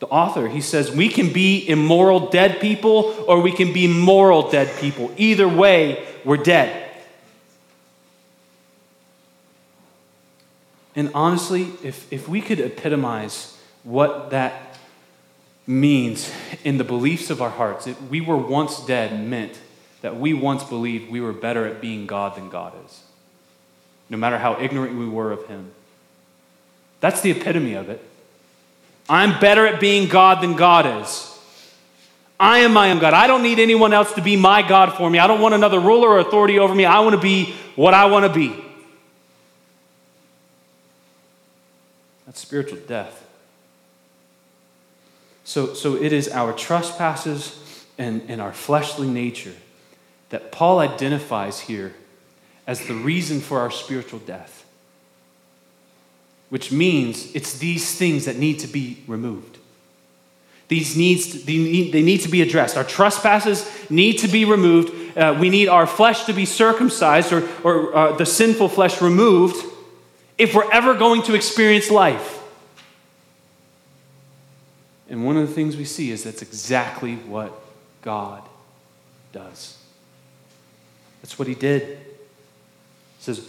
The 0.00 0.06
author, 0.06 0.48
he 0.48 0.60
says, 0.60 0.90
we 0.90 1.08
can 1.08 1.32
be 1.32 1.66
immoral 1.68 2.28
dead 2.28 2.60
people 2.60 3.24
or 3.26 3.40
we 3.40 3.52
can 3.52 3.72
be 3.72 3.86
moral 3.86 4.50
dead 4.50 4.70
people. 4.78 5.12
Either 5.16 5.48
way, 5.48 6.06
we're 6.24 6.36
dead. 6.36 6.87
And 10.98 11.12
honestly, 11.14 11.70
if, 11.84 12.12
if 12.12 12.28
we 12.28 12.40
could 12.40 12.58
epitomize 12.58 13.56
what 13.84 14.30
that 14.30 14.76
means 15.64 16.28
in 16.64 16.76
the 16.76 16.82
beliefs 16.82 17.30
of 17.30 17.40
our 17.40 17.50
hearts, 17.50 17.86
if 17.86 18.02
we 18.10 18.20
were 18.20 18.36
once 18.36 18.84
dead 18.84 19.24
meant 19.24 19.60
that 20.00 20.18
we 20.18 20.34
once 20.34 20.64
believed 20.64 21.08
we 21.08 21.20
were 21.20 21.32
better 21.32 21.68
at 21.68 21.80
being 21.80 22.08
God 22.08 22.34
than 22.34 22.50
God 22.50 22.72
is, 22.84 23.00
no 24.10 24.16
matter 24.16 24.38
how 24.38 24.60
ignorant 24.60 24.98
we 24.98 25.08
were 25.08 25.30
of 25.30 25.46
Him. 25.46 25.70
That's 26.98 27.20
the 27.20 27.30
epitome 27.30 27.74
of 27.74 27.88
it. 27.90 28.02
I'm 29.08 29.38
better 29.38 29.68
at 29.68 29.78
being 29.78 30.08
God 30.08 30.42
than 30.42 30.56
God 30.56 31.00
is. 31.00 31.32
I 32.40 32.58
am 32.58 32.72
my 32.72 32.90
own 32.90 32.98
God. 32.98 33.14
I 33.14 33.28
don't 33.28 33.44
need 33.44 33.60
anyone 33.60 33.92
else 33.92 34.12
to 34.14 34.20
be 34.20 34.34
my 34.34 34.66
God 34.66 34.94
for 34.94 35.08
me. 35.08 35.20
I 35.20 35.28
don't 35.28 35.40
want 35.40 35.54
another 35.54 35.78
ruler 35.78 36.08
or 36.08 36.18
authority 36.18 36.58
over 36.58 36.74
me. 36.74 36.86
I 36.86 36.98
want 36.98 37.14
to 37.14 37.22
be 37.22 37.54
what 37.76 37.94
I 37.94 38.06
want 38.06 38.24
to 38.24 38.36
be. 38.36 38.64
That's 42.28 42.40
spiritual 42.40 42.76
death. 42.86 43.26
So, 45.44 45.72
so 45.72 45.94
it 45.96 46.12
is 46.12 46.28
our 46.28 46.52
trespasses 46.52 47.86
and, 47.96 48.20
and 48.28 48.42
our 48.42 48.52
fleshly 48.52 49.08
nature 49.08 49.54
that 50.28 50.52
Paul 50.52 50.78
identifies 50.78 51.60
here 51.60 51.94
as 52.66 52.86
the 52.86 52.92
reason 52.92 53.40
for 53.40 53.60
our 53.60 53.70
spiritual 53.70 54.18
death, 54.18 54.66
which 56.50 56.70
means 56.70 57.34
it's 57.34 57.56
these 57.56 57.94
things 57.94 58.26
that 58.26 58.36
need 58.36 58.58
to 58.58 58.66
be 58.66 59.02
removed. 59.06 59.56
These 60.68 60.98
needs 60.98 61.44
they, 61.46 61.56
need, 61.56 61.92
they 61.94 62.02
need 62.02 62.20
to 62.20 62.28
be 62.28 62.42
addressed. 62.42 62.76
Our 62.76 62.84
trespasses 62.84 63.66
need 63.88 64.18
to 64.18 64.28
be 64.28 64.44
removed. 64.44 65.16
Uh, 65.16 65.34
we 65.40 65.48
need 65.48 65.68
our 65.68 65.86
flesh 65.86 66.24
to 66.24 66.34
be 66.34 66.44
circumcised 66.44 67.32
or, 67.32 67.48
or 67.64 67.96
uh, 67.96 68.12
the 68.18 68.26
sinful 68.26 68.68
flesh 68.68 69.00
removed 69.00 69.64
if 70.38 70.54
we're 70.54 70.70
ever 70.72 70.94
going 70.94 71.22
to 71.22 71.34
experience 71.34 71.90
life. 71.90 72.36
And 75.10 75.24
one 75.24 75.36
of 75.36 75.48
the 75.48 75.54
things 75.54 75.76
we 75.76 75.84
see 75.84 76.10
is 76.10 76.24
that's 76.24 76.42
exactly 76.42 77.16
what 77.16 77.52
God 78.02 78.42
does. 79.32 79.76
That's 81.22 81.38
what 81.38 81.48
he 81.48 81.54
did. 81.54 81.82
It 81.82 81.98
says, 83.18 83.48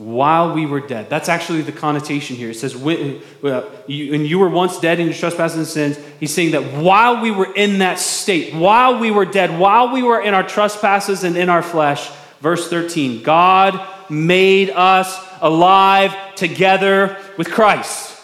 while 0.00 0.54
we 0.54 0.64
were 0.64 0.80
dead. 0.80 1.10
That's 1.10 1.28
actually 1.28 1.60
the 1.60 1.72
connotation 1.72 2.34
here. 2.34 2.50
It 2.50 2.56
says, 2.56 2.74
when, 2.74 3.20
uh, 3.44 3.68
you, 3.86 4.38
were 4.38 4.48
once 4.48 4.80
dead 4.80 4.98
in 4.98 5.06
your 5.06 5.14
trespasses 5.14 5.58
and 5.58 5.66
sins. 5.66 6.06
He's 6.18 6.32
saying 6.32 6.52
that 6.52 6.62
while 6.82 7.20
we 7.20 7.30
were 7.30 7.52
in 7.54 7.80
that 7.80 7.98
state, 7.98 8.54
while 8.54 8.98
we 8.98 9.10
were 9.10 9.26
dead, 9.26 9.58
while 9.58 9.92
we 9.92 10.02
were 10.02 10.20
in 10.22 10.32
our 10.32 10.42
trespasses 10.42 11.22
and 11.22 11.36
in 11.36 11.50
our 11.50 11.62
flesh, 11.62 12.10
verse 12.40 12.70
13, 12.70 13.22
God 13.22 13.78
made 14.08 14.70
us 14.70 15.29
alive 15.40 16.14
together 16.34 17.16
with 17.36 17.50
Christ. 17.50 18.18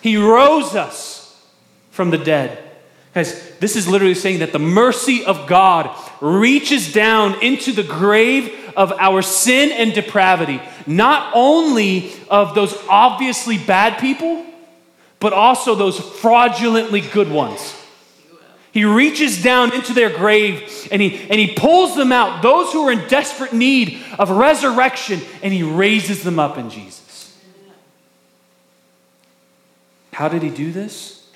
He 0.00 0.16
rose 0.16 0.74
us 0.74 1.42
from 1.90 2.10
the 2.10 2.18
dead. 2.18 2.62
Guys, 3.14 3.50
this 3.60 3.76
is 3.76 3.88
literally 3.88 4.14
saying 4.14 4.40
that 4.40 4.52
the 4.52 4.58
mercy 4.58 5.24
of 5.24 5.46
God 5.46 5.90
reaches 6.20 6.92
down 6.92 7.42
into 7.42 7.72
the 7.72 7.82
grave 7.82 8.72
of 8.76 8.92
our 8.92 9.22
sin 9.22 9.72
and 9.72 9.94
depravity, 9.94 10.60
not 10.86 11.32
only 11.34 12.12
of 12.28 12.54
those 12.54 12.76
obviously 12.88 13.56
bad 13.56 13.98
people, 13.98 14.44
but 15.18 15.32
also 15.32 15.74
those 15.74 15.98
fraudulently 15.98 17.00
good 17.00 17.30
ones. 17.30 17.74
He 18.76 18.84
reaches 18.84 19.42
down 19.42 19.72
into 19.72 19.94
their 19.94 20.10
grave 20.10 20.86
and 20.92 21.00
he, 21.00 21.18
and 21.30 21.40
he 21.40 21.54
pulls 21.54 21.96
them 21.96 22.12
out, 22.12 22.42
those 22.42 22.74
who 22.74 22.86
are 22.86 22.92
in 22.92 23.08
desperate 23.08 23.54
need 23.54 24.04
of 24.18 24.28
resurrection, 24.28 25.22
and 25.42 25.50
he 25.50 25.62
raises 25.62 26.22
them 26.22 26.38
up 26.38 26.58
in 26.58 26.68
Jesus. 26.68 27.34
How 30.12 30.28
did 30.28 30.42
he 30.42 30.50
do 30.50 30.72
this? 30.72 31.26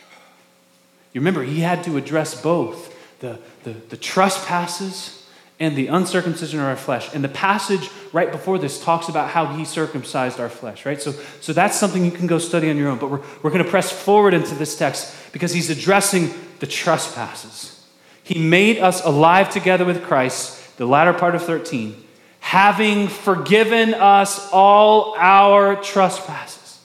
You 1.14 1.22
remember, 1.22 1.42
he 1.42 1.60
had 1.60 1.82
to 1.84 1.96
address 1.96 2.38
both 2.38 2.94
the, 3.20 3.38
the, 3.64 3.72
the 3.72 3.96
trespasses 3.96 5.26
and 5.58 5.74
the 5.74 5.86
uncircumcision 5.86 6.60
of 6.60 6.66
our 6.66 6.76
flesh. 6.76 7.08
And 7.14 7.24
the 7.24 7.30
passage 7.30 7.88
right 8.12 8.30
before 8.30 8.58
this 8.58 8.84
talks 8.84 9.08
about 9.08 9.30
how 9.30 9.46
he 9.46 9.64
circumcised 9.64 10.38
our 10.40 10.50
flesh, 10.50 10.84
right? 10.84 11.00
So, 11.00 11.12
so 11.40 11.54
that's 11.54 11.80
something 11.80 12.04
you 12.04 12.10
can 12.10 12.26
go 12.26 12.36
study 12.36 12.68
on 12.68 12.76
your 12.76 12.90
own. 12.90 12.98
But 12.98 13.10
we're, 13.10 13.22
we're 13.42 13.50
going 13.50 13.64
to 13.64 13.70
press 13.70 13.90
forward 13.90 14.34
into 14.34 14.54
this 14.54 14.76
text 14.76 15.32
because 15.32 15.54
he's 15.54 15.70
addressing 15.70 16.34
the 16.60 16.66
trespasses. 16.66 17.84
He 18.22 18.38
made 18.38 18.78
us 18.78 19.04
alive 19.04 19.50
together 19.50 19.84
with 19.84 20.04
Christ, 20.04 20.76
the 20.76 20.86
latter 20.86 21.12
part 21.12 21.34
of 21.34 21.42
13, 21.42 22.00
having 22.38 23.08
forgiven 23.08 23.94
us 23.94 24.48
all 24.52 25.16
our 25.18 25.76
trespasses. 25.76 26.80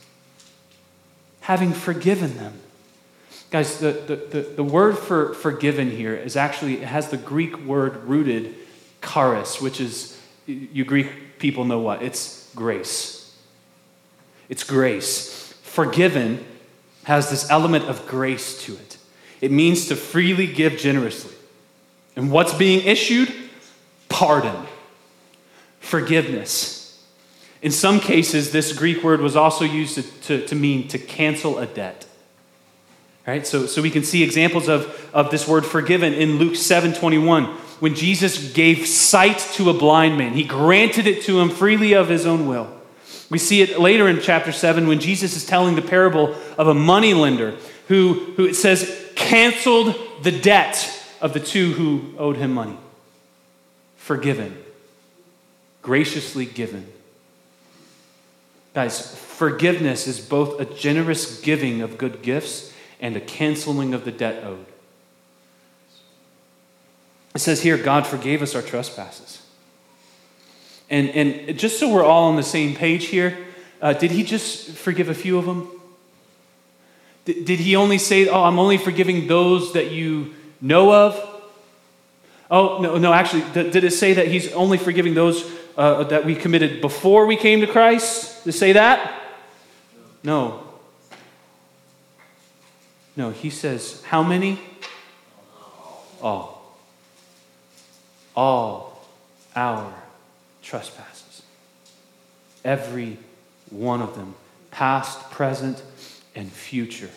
Having 1.41 1.74
forgiven 1.74 2.36
them. 2.38 2.60
Guys, 3.51 3.77
the, 3.77 3.91
the, 3.91 4.15
the, 4.15 4.41
the, 4.55 4.63
word 4.63 4.98
for 4.98 5.36
forgiven 5.36 5.91
here 5.91 6.15
is 6.15 6.36
actually, 6.36 6.82
it 6.82 6.88
has 6.88 7.10
the 7.10 7.17
Greek 7.17 7.58
word 7.60 8.03
rooted 8.05 8.55
charis, 9.03 9.62
which 9.62 9.79
is, 9.79 10.20
you 10.48 10.84
Greek 10.84 11.38
people 11.38 11.63
know 11.63 11.79
what? 11.79 12.01
It's 12.01 12.51
grace. 12.55 13.38
It's 14.50 14.63
grace. 14.63 15.53
Forgiven 15.62 16.44
has 17.03 17.29
this 17.29 17.50
element 17.51 17.86
of 17.86 18.08
grace 18.08 18.63
to 18.63 18.74
it. 18.74 18.94
It 19.41 19.51
means 19.51 19.87
to 19.87 19.95
freely 19.95 20.47
give 20.47 20.77
generously. 20.77 21.33
And 22.15 22.31
what's 22.31 22.53
being 22.53 22.85
issued? 22.85 23.33
Pardon, 24.09 24.55
forgiveness. 25.79 27.03
In 27.61 27.71
some 27.71 27.99
cases, 27.99 28.51
this 28.51 28.73
Greek 28.73 29.03
word 29.03 29.21
was 29.21 29.35
also 29.35 29.65
used 29.65 29.95
to, 29.95 30.03
to, 30.21 30.47
to 30.47 30.55
mean 30.55 30.87
to 30.89 30.99
cancel 30.99 31.57
a 31.57 31.65
debt. 31.65 32.05
Right? 33.25 33.45
So, 33.45 33.65
so 33.65 33.81
we 33.81 33.89
can 33.89 34.03
see 34.03 34.23
examples 34.23 34.69
of, 34.69 35.09
of 35.13 35.31
this 35.31 35.47
word 35.47 35.65
forgiven 35.65 36.13
in 36.13 36.37
Luke 36.37 36.55
7 36.55 36.93
21. 36.93 37.45
When 37.79 37.95
Jesus 37.95 38.53
gave 38.53 38.87
sight 38.87 39.39
to 39.53 39.69
a 39.69 39.73
blind 39.73 40.17
man, 40.17 40.33
he 40.33 40.43
granted 40.43 41.07
it 41.07 41.23
to 41.23 41.39
him 41.39 41.49
freely 41.49 41.93
of 41.93 42.07
his 42.07 42.25
own 42.25 42.47
will. 42.47 42.71
We 43.29 43.39
see 43.39 43.61
it 43.61 43.79
later 43.79 44.07
in 44.07 44.21
chapter 44.21 44.51
7 44.51 44.87
when 44.87 44.99
Jesus 44.99 45.35
is 45.35 45.45
telling 45.45 45.75
the 45.75 45.81
parable 45.81 46.35
of 46.57 46.67
a 46.67 46.73
moneylender 46.73 47.57
who, 47.87 48.33
who 48.37 48.45
it 48.45 48.55
says 48.55 49.04
canceled 49.25 49.96
the 50.22 50.32
debt 50.32 51.03
of 51.22 51.34
the 51.34 51.39
two 51.39 51.74
who 51.74 52.13
owed 52.17 52.38
him 52.38 52.53
money. 52.53 52.77
Forgiven, 53.98 54.58
graciously 55.82 56.46
given. 56.46 56.91
Guys, 58.74 59.15
forgiveness 59.15 60.05
is 60.08 60.20
both 60.20 60.60
a 60.60 60.65
generous 60.65 61.41
giving 61.41 61.82
of 61.82 61.98
good 61.98 62.22
gifts 62.22 62.74
and 63.00 63.15
a 63.15 63.22
canceling 63.22 63.94
of 63.94 64.05
the 64.05 64.12
debt 64.12 64.44
owed. 64.44 64.65
It 67.34 67.39
says 67.39 67.62
here, 67.62 67.77
God 67.77 68.05
forgave 68.05 68.41
us 68.41 68.55
our 68.55 68.62
trespasses. 68.62 69.41
And, 70.89 71.10
and 71.10 71.58
just 71.58 71.79
so 71.79 71.91
we're 71.91 72.03
all 72.03 72.29
on 72.29 72.36
the 72.36 72.44
same 72.44 72.75
page 72.75 73.05
here, 73.05 73.38
uh, 73.82 73.94
did 73.94 74.12
he 74.12 74.24
just 74.24 74.70
forgive 74.70 75.10
a 75.10 75.13
few 75.13 75.38
of 75.38 75.46
them? 75.46 75.70
Did, 77.25 77.60
he 77.60 77.75
only 77.75 77.98
say, 77.98 78.27
Oh, 78.27 78.44
I'm 78.44 78.60
only 78.60 78.77
forgiving 78.77 79.27
those 79.27 79.74
that 79.74 79.91
you 79.91 80.34
know 80.62 80.94
of? 80.94 81.32
Oh, 82.50 82.79
no, 82.79 82.98
no, 82.98 83.12
actually, 83.12 83.44
did, 83.53 83.72
did 83.72 83.84
it 83.84 83.91
say 83.91 84.13
that 84.13 84.27
he's 84.27 84.51
only 84.53 84.77
forgiving 84.77 85.15
those 85.15 85.51
uh, 85.75 86.03
that 86.05 86.25
we 86.25 86.36
committed 86.36 86.79
before 86.82 87.25
we 87.25 87.36
came 87.36 87.62
to 87.62 87.67
Christ? 87.67 88.44
Did 88.44 88.53
it 88.53 88.58
say 88.58 88.74
that? 88.74 89.22
No. 90.24 90.63
No, 93.17 93.32
he 93.32 93.50
says, 93.50 94.03
How 94.03 94.22
many? 94.22 94.60
All. 96.22 96.77
All 98.36 99.05
our 99.55 99.94
trespasses. 100.62 101.41
Every 102.63 103.17
one 103.70 104.01
of 104.01 104.15
them, 104.15 104.36
past, 104.72 105.32
present, 105.32 105.82
and 106.35 106.51
future. 106.51 107.09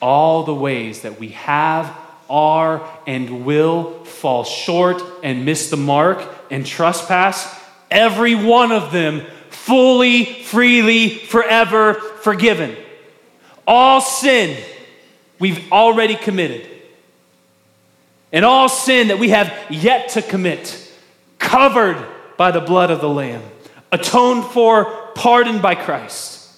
All 0.00 0.44
the 0.44 0.54
ways 0.54 1.02
that 1.02 1.18
we 1.18 1.28
have, 1.28 1.96
are, 2.28 2.86
and 3.06 3.44
will 3.44 4.04
fall 4.04 4.44
short 4.44 5.02
and 5.22 5.44
miss 5.44 5.70
the 5.70 5.76
mark 5.76 6.22
and 6.50 6.66
trespass, 6.66 7.60
every 7.90 8.34
one 8.34 8.72
of 8.72 8.92
them 8.92 9.22
fully, 9.50 10.24
freely, 10.24 11.08
forever 11.08 11.94
forgiven. 11.94 12.76
All 13.66 14.00
sin 14.00 14.62
we've 15.38 15.70
already 15.72 16.16
committed. 16.16 16.68
And 18.32 18.44
all 18.44 18.68
sin 18.68 19.08
that 19.08 19.18
we 19.18 19.30
have 19.30 19.52
yet 19.70 20.10
to 20.10 20.22
commit, 20.22 20.92
covered 21.38 22.04
by 22.36 22.50
the 22.50 22.60
blood 22.60 22.90
of 22.90 23.00
the 23.00 23.08
Lamb, 23.08 23.42
atoned 23.92 24.44
for, 24.46 25.10
pardoned 25.14 25.62
by 25.62 25.74
Christ. 25.74 26.52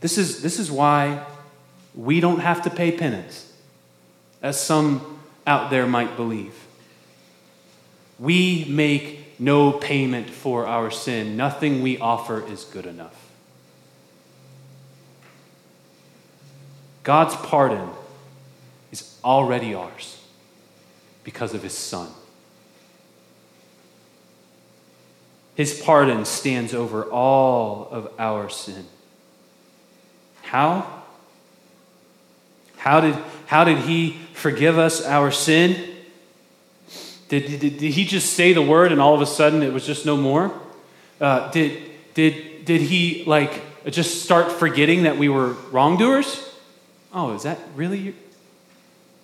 This 0.00 0.18
is, 0.18 0.42
this 0.42 0.58
is 0.58 0.70
why 0.70 1.24
we 1.94 2.20
don't 2.20 2.40
have 2.40 2.62
to 2.62 2.70
pay 2.70 2.92
penance, 2.92 3.52
as 4.42 4.60
some 4.60 5.20
out 5.46 5.70
there 5.70 5.86
might 5.86 6.16
believe. 6.16 6.54
We 8.18 8.64
make 8.68 9.40
no 9.40 9.72
payment 9.72 10.30
for 10.30 10.66
our 10.66 10.90
sin. 10.90 11.36
Nothing 11.36 11.82
we 11.82 11.98
offer 11.98 12.46
is 12.46 12.64
good 12.64 12.86
enough. 12.86 13.14
God's 17.02 17.34
pardon 17.36 17.88
is 18.92 19.18
already 19.24 19.74
ours 19.74 20.22
because 21.24 21.54
of 21.54 21.62
his 21.62 21.72
Son. 21.72 22.08
His 25.54 25.80
pardon 25.80 26.24
stands 26.24 26.74
over 26.74 27.04
all 27.04 27.88
of 27.90 28.12
our 28.18 28.48
sin. 28.48 28.86
How? 30.48 31.02
How 32.78 33.00
did, 33.00 33.14
how 33.44 33.64
did 33.64 33.76
he 33.80 34.16
forgive 34.32 34.78
us 34.78 35.04
our 35.04 35.30
sin? 35.30 35.94
Did, 37.28 37.60
did, 37.60 37.60
did 37.60 37.92
he 37.92 38.06
just 38.06 38.32
say 38.32 38.54
the 38.54 38.62
word 38.62 38.90
and 38.90 38.98
all 38.98 39.14
of 39.14 39.20
a 39.20 39.26
sudden 39.26 39.62
it 39.62 39.74
was 39.74 39.84
just 39.84 40.06
no 40.06 40.16
more? 40.16 40.58
Uh, 41.20 41.50
did, 41.50 41.82
did, 42.14 42.64
did 42.64 42.80
he 42.80 43.24
like 43.26 43.60
just 43.90 44.24
start 44.24 44.50
forgetting 44.50 45.02
that 45.02 45.18
we 45.18 45.28
were 45.28 45.52
wrongdoers? 45.70 46.42
Oh, 47.12 47.34
is 47.34 47.42
that 47.42 47.58
really 47.76 47.98
your... 47.98 48.14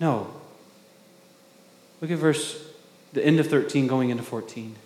No. 0.00 0.30
Look 2.02 2.10
at 2.10 2.18
verse, 2.18 2.62
the 3.14 3.24
end 3.24 3.40
of 3.40 3.46
13 3.46 3.86
going 3.86 4.10
into 4.10 4.22
14. 4.22 4.76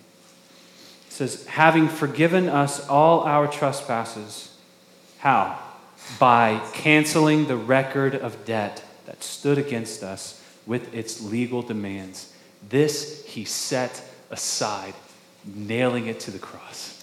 It 1.07 1.11
says, 1.11 1.45
having 1.47 1.89
forgiven 1.89 2.47
us 2.47 2.87
all 2.87 3.23
our 3.23 3.45
trespasses. 3.45 4.55
How? 5.17 5.59
By 6.17 6.61
canceling 6.73 7.47
the 7.47 7.57
record 7.57 8.15
of 8.15 8.45
debt 8.45 8.83
that 9.05 9.23
stood 9.23 9.57
against 9.57 10.03
us 10.03 10.43
with 10.65 10.93
its 10.93 11.21
legal 11.21 11.61
demands. 11.61 12.33
This 12.67 13.25
he 13.25 13.45
set 13.45 14.03
aside, 14.29 14.93
nailing 15.45 16.07
it 16.07 16.19
to 16.21 16.31
the 16.31 16.39
cross. 16.39 16.95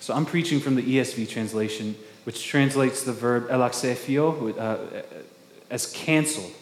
So 0.00 0.14
I'm 0.14 0.26
preaching 0.26 0.60
from 0.60 0.74
the 0.74 0.82
ESV 0.82 1.28
translation 1.28 1.96
which 2.24 2.46
translates 2.46 3.02
the 3.02 3.12
verb 3.12 3.48
elaxephio 3.48 4.56
uh, 4.58 5.02
as 5.70 5.86
canceled. 5.86 6.52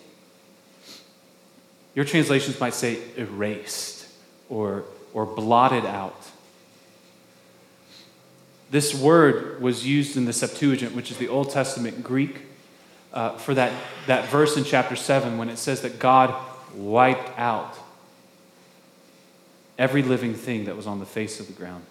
Your 1.94 2.04
translations 2.04 2.58
might 2.60 2.74
say 2.74 2.98
erased 3.16 4.06
or, 4.48 4.84
or 5.12 5.26
blotted 5.26 5.84
out. 5.84 6.16
This 8.70 8.94
word 8.94 9.60
was 9.60 9.84
used 9.84 10.16
in 10.16 10.26
the 10.26 10.32
Septuagint, 10.32 10.94
which 10.94 11.10
is 11.10 11.16
the 11.16 11.28
Old 11.28 11.50
Testament 11.50 12.04
Greek, 12.04 12.42
uh, 13.12 13.36
for 13.36 13.52
that, 13.54 13.72
that 14.06 14.28
verse 14.28 14.56
in 14.56 14.62
chapter 14.62 14.94
7 14.94 15.38
when 15.38 15.48
it 15.48 15.58
says 15.58 15.82
that 15.82 15.98
God 15.98 16.32
wiped 16.74 17.36
out 17.36 17.76
every 19.76 20.02
living 20.02 20.34
thing 20.34 20.66
that 20.66 20.76
was 20.76 20.86
on 20.86 21.00
the 21.00 21.06
face 21.06 21.40
of 21.40 21.48
the 21.48 21.52
ground. 21.52 21.84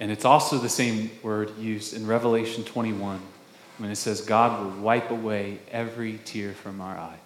And 0.00 0.10
it's 0.10 0.24
also 0.24 0.58
the 0.58 0.70
same 0.70 1.10
word 1.22 1.56
used 1.58 1.94
in 1.94 2.06
Revelation 2.06 2.64
21 2.64 3.20
when 3.78 3.90
it 3.90 3.96
says, 3.96 4.22
God 4.22 4.64
will 4.64 4.82
wipe 4.82 5.10
away 5.10 5.58
every 5.70 6.18
tear 6.24 6.52
from 6.52 6.80
our 6.80 6.96
eye. 6.96 7.18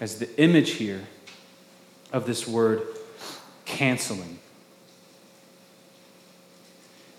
As 0.00 0.18
the 0.18 0.42
image 0.42 0.70
here 0.70 1.02
of 2.12 2.26
this 2.26 2.46
word 2.46 2.82
canceling 3.64 4.38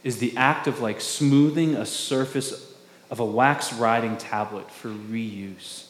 is 0.03 0.19
the 0.19 0.35
act 0.37 0.67
of 0.67 0.81
like 0.81 1.01
smoothing 1.01 1.75
a 1.75 1.85
surface 1.85 2.73
of 3.09 3.19
a 3.19 3.25
wax 3.25 3.73
writing 3.73 4.17
tablet 4.17 4.69
for 4.69 4.89
reuse. 4.89 5.87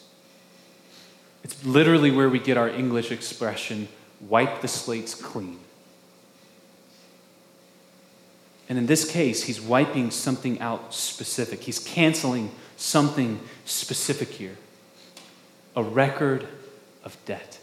It's 1.44 1.66
literally 1.66 2.12
where 2.12 2.30
we 2.30 2.40
get 2.40 2.58
our 2.58 2.70
English 2.70 3.12
expression 3.12 3.88
wipe 4.22 4.62
the 4.62 4.68
slates 4.68 5.16
clean. 5.16 5.60
And 8.70 8.78
in 8.78 8.86
this 8.86 9.10
case, 9.10 9.44
he's 9.44 9.60
wiping 9.60 10.10
something 10.12 10.60
out 10.62 10.94
specific. 10.94 11.62
He's 11.62 11.80
canceling 11.80 12.52
something 12.78 13.40
specific 13.66 14.30
here 14.30 14.58
a 15.76 15.84
record 15.84 16.48
of 17.04 17.18
debt. 17.26 17.60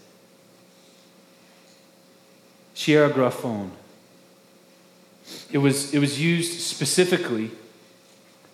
Cheirographon. 2.81 3.69
It 5.53 5.59
was, 5.59 5.93
it 5.93 5.99
was 5.99 6.19
used 6.19 6.61
specifically 6.61 7.51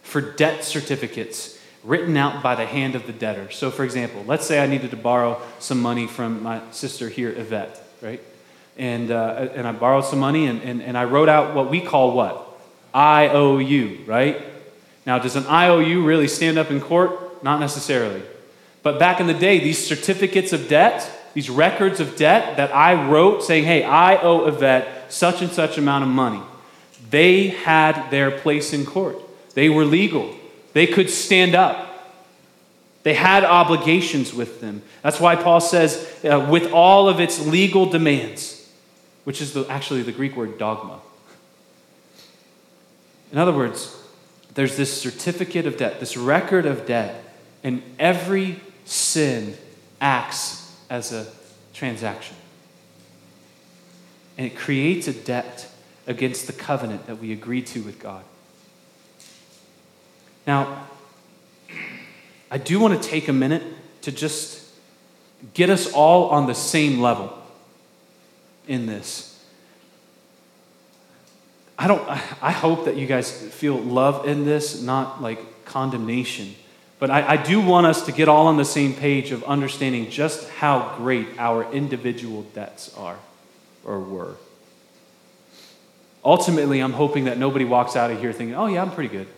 for 0.03 0.21
debt 0.21 0.65
certificates 0.65 1.57
written 1.85 2.17
out 2.17 2.43
by 2.43 2.57
the 2.57 2.67
hand 2.67 2.97
of 2.97 3.07
the 3.07 3.13
debtor. 3.13 3.53
So, 3.53 3.71
for 3.71 3.85
example, 3.85 4.25
let's 4.27 4.45
say 4.45 4.59
I 4.59 4.67
needed 4.67 4.91
to 4.91 4.97
borrow 4.97 5.41
some 5.61 5.81
money 5.81 6.09
from 6.09 6.43
my 6.43 6.61
sister 6.73 7.09
here, 7.09 7.31
Yvette, 7.31 7.81
right? 8.03 8.21
And, 8.77 9.13
uh, 9.13 9.49
and 9.55 9.65
I 9.65 9.71
borrowed 9.71 10.05
some 10.05 10.19
money 10.19 10.49
and, 10.49 10.61
and, 10.61 10.83
and 10.83 10.99
I 10.99 11.05
wrote 11.05 11.29
out 11.29 11.55
what 11.55 11.71
we 11.71 11.81
call 11.81 12.11
what? 12.11 12.59
IOU, 12.97 14.07
right? 14.07 14.43
Now, 15.07 15.21
does 15.21 15.37
an 15.37 15.47
IOU 15.47 16.05
really 16.05 16.27
stand 16.27 16.59
up 16.59 16.73
in 16.73 16.81
court? 16.81 17.45
Not 17.45 17.61
necessarily. 17.61 18.23
But 18.83 18.99
back 18.99 19.21
in 19.21 19.29
the 19.29 19.35
day, 19.35 19.61
these 19.61 19.87
certificates 19.87 20.53
of 20.53 20.69
debt, 20.69 21.16
these 21.37 21.51
records 21.51 22.01
of 22.01 22.17
debt 22.17 22.57
that 22.57 22.75
I 22.75 23.11
wrote 23.11 23.43
saying, 23.43 23.65
hey, 23.65 23.85
I 23.85 24.17
owe 24.23 24.47
Yvette 24.47 25.13
such 25.13 25.43
and 25.43 25.53
such 25.53 25.77
amount 25.77 26.03
of 26.05 26.09
money, 26.09 26.41
they 27.11 27.49
had 27.49 28.09
their 28.09 28.31
place 28.31 28.73
in 28.73 28.87
court. 28.87 29.19
They 29.53 29.69
were 29.69 29.85
legal. 29.85 30.35
They 30.73 30.87
could 30.87 31.11
stand 31.11 31.55
up. 31.55 32.15
They 33.03 33.13
had 33.13 33.45
obligations 33.45 34.33
with 34.33 34.63
them. 34.63 34.81
That's 35.03 35.21
why 35.21 35.37
Paul 35.37 35.61
says, 35.61 36.11
uh, 36.25 36.49
with 36.51 36.73
all 36.73 37.07
of 37.07 37.21
its 37.21 37.47
legal 37.47 37.85
demands, 37.85 38.67
which 39.25 39.43
is 39.43 39.53
the, 39.53 39.67
actually 39.69 40.05
the 40.05 40.13
Greek 40.13 40.37
word 40.37 40.57
dogma. 40.57 41.01
In 43.31 43.37
other 43.37 43.53
words, 43.53 43.95
there's 44.55 44.79
this 44.79 45.03
certificate 45.03 45.67
of 45.67 45.77
debt, 45.77 46.01
this 46.01 46.17
record 46.17 46.65
of 46.65 46.87
debt, 46.87 47.23
and 47.63 47.83
every 47.99 48.59
sin 48.87 49.55
acts 50.01 50.66
as 50.89 51.13
a 51.13 51.27
transaction. 51.73 52.37
And 54.39 54.47
it 54.47 54.57
creates 54.57 55.09
a 55.09 55.13
debt 55.13 55.69
against 56.07 56.47
the 56.47 56.53
covenant 56.53 57.07
that 57.07 57.19
we 57.19 57.33
agreed 57.33 57.67
to 57.69 57.83
with 57.83 57.99
God. 57.99 58.25
Now, 60.47 60.87
I 62.51 62.59
do 62.59 62.79
want 62.79 63.01
to 63.01 63.09
take 63.09 63.29
a 63.29 63.33
minute 63.33 63.63
to 64.03 64.13
just 64.13 64.65
get 65.55 65.69
us 65.69 65.93
all 65.93 66.31
on 66.31 66.47
the 66.47 66.55
same 66.55 67.01
level 67.01 67.37
in 68.69 68.87
this. 68.87 69.33
I 71.79 71.89
don't 71.89 72.09
I 72.09 72.53
hope 72.53 72.87
that 72.87 72.97
you 72.97 73.07
guys 73.07 73.31
feel 73.31 73.77
love 73.77 74.27
in 74.27 74.45
this, 74.45 74.81
not 74.81 75.21
like 75.21 75.65
condemnation. 75.65 76.55
But 76.99 77.11
I, 77.11 77.33
I, 77.33 77.37
do 77.37 77.61
want 77.61 77.87
us 77.87 78.07
to 78.07 78.13
get 78.13 78.27
all 78.27 78.47
on 78.47 78.57
the 78.57 78.65
same 78.65 78.95
page 78.95 79.31
of 79.31 79.45
understanding 79.45 80.11
just 80.11 80.49
how 80.49 80.95
great 80.97 81.29
our 81.39 81.71
individual 81.71 82.43
debts 82.55 82.95
are 82.97 83.19
or 83.85 84.01
were. 84.01 84.37
Ultimately, 86.25 86.81
I'm 86.81 86.95
hoping 86.95 87.25
that 87.25 87.39
nobody 87.39 87.65
walks 87.65 87.97
out 87.97 88.11
of 88.11 88.19
here 88.19 88.33
thinking, 88.33 88.57
oh, 88.57 88.67
yeah, 88.67 88.83
I'm 88.83 88.91
pretty 88.91 89.11
good. 89.11 89.29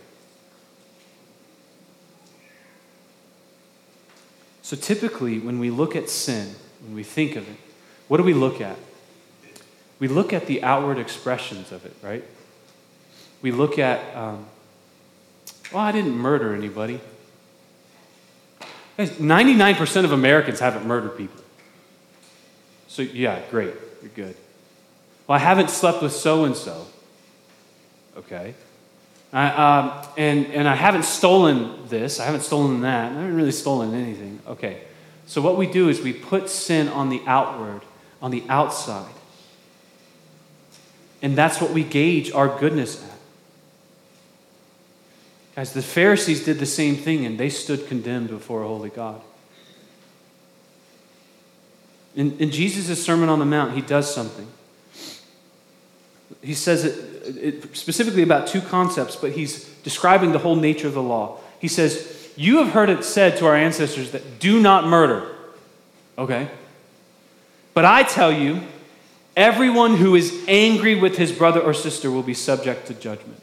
So 4.63 4.77
typically, 4.77 5.39
when 5.39 5.59
we 5.59 5.71
look 5.71 5.97
at 5.97 6.09
sin, 6.09 6.55
when 6.85 6.95
we 6.95 7.03
think 7.03 7.37
of 7.37 7.49
it, 7.49 7.57
what 8.07 8.19
do 8.19 8.23
we 8.23 8.35
look 8.35 8.61
at? 8.61 8.77
We 9.99 10.09
look 10.09 10.33
at 10.33 10.47
the 10.47 10.63
outward 10.63 10.99
expressions 10.99 11.73
of 11.73 11.85
it, 11.85 11.95
right? 12.03 12.25
We 13.43 13.51
look 13.51 13.79
at, 13.79 14.15
um, 14.17 14.47
well, 15.73 15.83
I 15.83 15.93
didn't 15.93 16.17
murder 16.17 16.55
anybody. 16.55 17.01
99% 18.99 20.05
of 20.05 20.13
Americans 20.13 20.61
haven't 20.61 20.87
murdered 20.87 21.17
people. 21.17 21.43
So, 22.89 23.03
yeah, 23.03 23.41
great, 23.51 23.75
you're 24.03 24.11
good. 24.15 24.37
Well, 25.27 25.37
I 25.37 25.39
haven't 25.39 25.71
slept 25.71 26.03
with 26.03 26.13
so 26.13 26.45
and 26.45 26.57
so. 26.57 26.87
Okay. 28.17 28.55
I, 29.33 29.49
um, 29.51 30.07
and, 30.17 30.47
and 30.47 30.67
I 30.67 30.75
haven't 30.75 31.05
stolen 31.05 31.87
this, 31.87 32.19
I 32.19 32.25
haven't 32.25 32.41
stolen 32.41 32.81
that, 32.81 33.13
I 33.13 33.15
haven't 33.15 33.37
really 33.37 33.53
stolen 33.53 33.95
anything. 33.95 34.41
Okay. 34.47 34.83
So, 35.27 35.43
what 35.43 35.57
we 35.57 35.67
do 35.67 35.89
is 35.89 36.01
we 36.01 36.15
put 36.15 36.49
sin 36.49 36.89
on 36.89 37.11
the 37.11 37.21
outward, 37.27 37.83
on 38.23 38.31
the 38.31 38.43
outside. 38.49 39.13
And 41.21 41.37
that's 41.37 41.61
what 41.61 41.73
we 41.73 41.85
gauge 41.85 42.33
our 42.33 42.59
goodness 42.59 43.05
at. 43.05 43.18
Guys, 45.59 45.73
the 45.73 45.83
Pharisees 45.83 46.45
did 46.45 46.61
the 46.61 46.67
same 46.67 46.95
thing 46.95 47.27
and 47.27 47.37
they 47.37 47.51
stood 47.51 47.89
condemned 47.89 48.29
before 48.29 48.63
a 48.63 48.69
holy 48.69 48.91
God. 48.91 49.21
In, 52.15 52.39
in 52.39 52.53
Jesus' 52.53 53.05
Sermon 53.05 53.29
on 53.29 53.41
the 53.41 53.45
Mount, 53.45 53.75
he 53.75 53.81
does 53.81 54.15
something. 54.15 54.47
He 56.43 56.55
says 56.55 56.85
it 56.85 57.27
it, 57.37 57.77
specifically 57.77 58.23
about 58.23 58.47
two 58.47 58.61
concepts, 58.61 59.17
but 59.17 59.33
he's 59.33 59.65
describing 59.83 60.31
the 60.31 60.39
whole 60.39 60.55
nature 60.55 60.87
of 60.87 60.95
the 60.95 61.03
law. 61.03 61.39
He 61.59 61.67
says, 61.67 62.31
You 62.37 62.59
have 62.59 62.69
heard 62.69 62.89
it 62.89 63.03
said 63.03 63.37
to 63.39 63.47
our 63.47 63.57
ancestors 63.57 64.13
that 64.13 64.39
do 64.39 64.61
not 64.61 64.87
murder. 64.87 65.35
Okay. 66.17 66.49
But 67.75 67.85
I 67.85 68.05
tell 68.05 68.31
you, 68.31 68.61
everyone 69.37 69.97
who 69.97 70.15
is 70.15 70.41
angry 70.47 70.95
with 70.95 71.17
his 71.17 71.33
brother 71.33 71.61
or 71.61 71.75
sister 71.75 72.13
will 72.13 72.23
be 72.23 72.33
subject 72.33 72.87
to 72.87 72.95
judgment. 72.95 73.43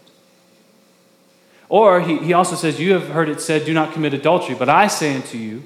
Or 1.70 2.02
he, 2.02 2.18
he 2.20 2.34
also 2.34 2.56
says, 2.56 2.80
You 2.80 2.94
have 2.94 3.10
heard 3.10 3.30
it 3.30 3.42
said, 3.42 3.66
Do 3.66 3.74
not 3.74 3.94
commit 3.94 4.14
adultery. 4.14 4.56
But 4.56 4.70
I 4.70 4.88
say 4.88 5.16
unto 5.16 5.38
you, 5.38 5.64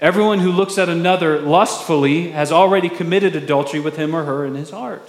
everyone 0.00 0.40
who 0.40 0.52
looks 0.52 0.78
at 0.78 0.88
another 0.88 1.40
lustfully 1.40 2.30
has 2.30 2.52
already 2.52 2.88
committed 2.88 3.34
adultery 3.34 3.80
with 3.80 3.96
him 3.96 4.14
or 4.14 4.24
her 4.24 4.44
in 4.44 4.54
his 4.54 4.70
heart. 4.70 5.08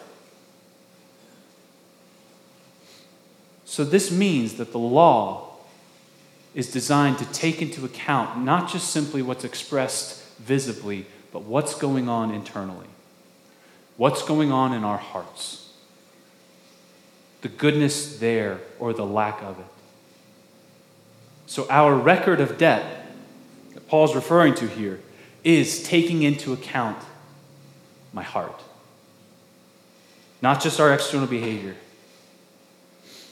So, 3.66 3.86
this 3.86 4.12
means 4.12 4.56
that 4.56 4.72
the 4.72 4.80
law 4.80 5.52
is 6.54 6.72
designed 6.72 7.18
to 7.20 7.26
take 7.32 7.62
into 7.62 7.86
account 7.86 8.40
not 8.40 8.70
just 8.70 8.90
simply 8.90 9.22
what's 9.22 9.46
expressed 9.46 10.38
visibly, 10.40 11.06
but 11.32 11.44
what's 11.44 11.76
going 11.76 12.10
on 12.10 12.34
internally. 12.34 12.88
What's 13.96 14.24
going 14.24 14.52
on 14.52 14.74
in 14.74 14.84
our 14.84 14.98
hearts. 14.98 15.74
The 17.42 17.48
goodness 17.48 18.20
there 18.20 18.60
or 18.80 18.94
the 18.94 19.06
lack 19.06 19.42
of 19.42 19.60
it. 19.60 19.66
So, 21.52 21.68
our 21.70 21.94
record 21.94 22.40
of 22.40 22.58
debt 22.58 23.06
that 23.74 23.86
Paul's 23.90 24.16
referring 24.16 24.56
to 24.56 24.68
here 24.70 25.02
is 25.44 25.84
taking 25.84 26.24
into 26.24 26.54
account 26.54 26.98
my 28.14 28.24
heart, 28.24 28.58
not 30.42 30.62
just 30.62 30.80
our 30.80 30.94
external 30.94 31.28
behavior. 31.28 31.76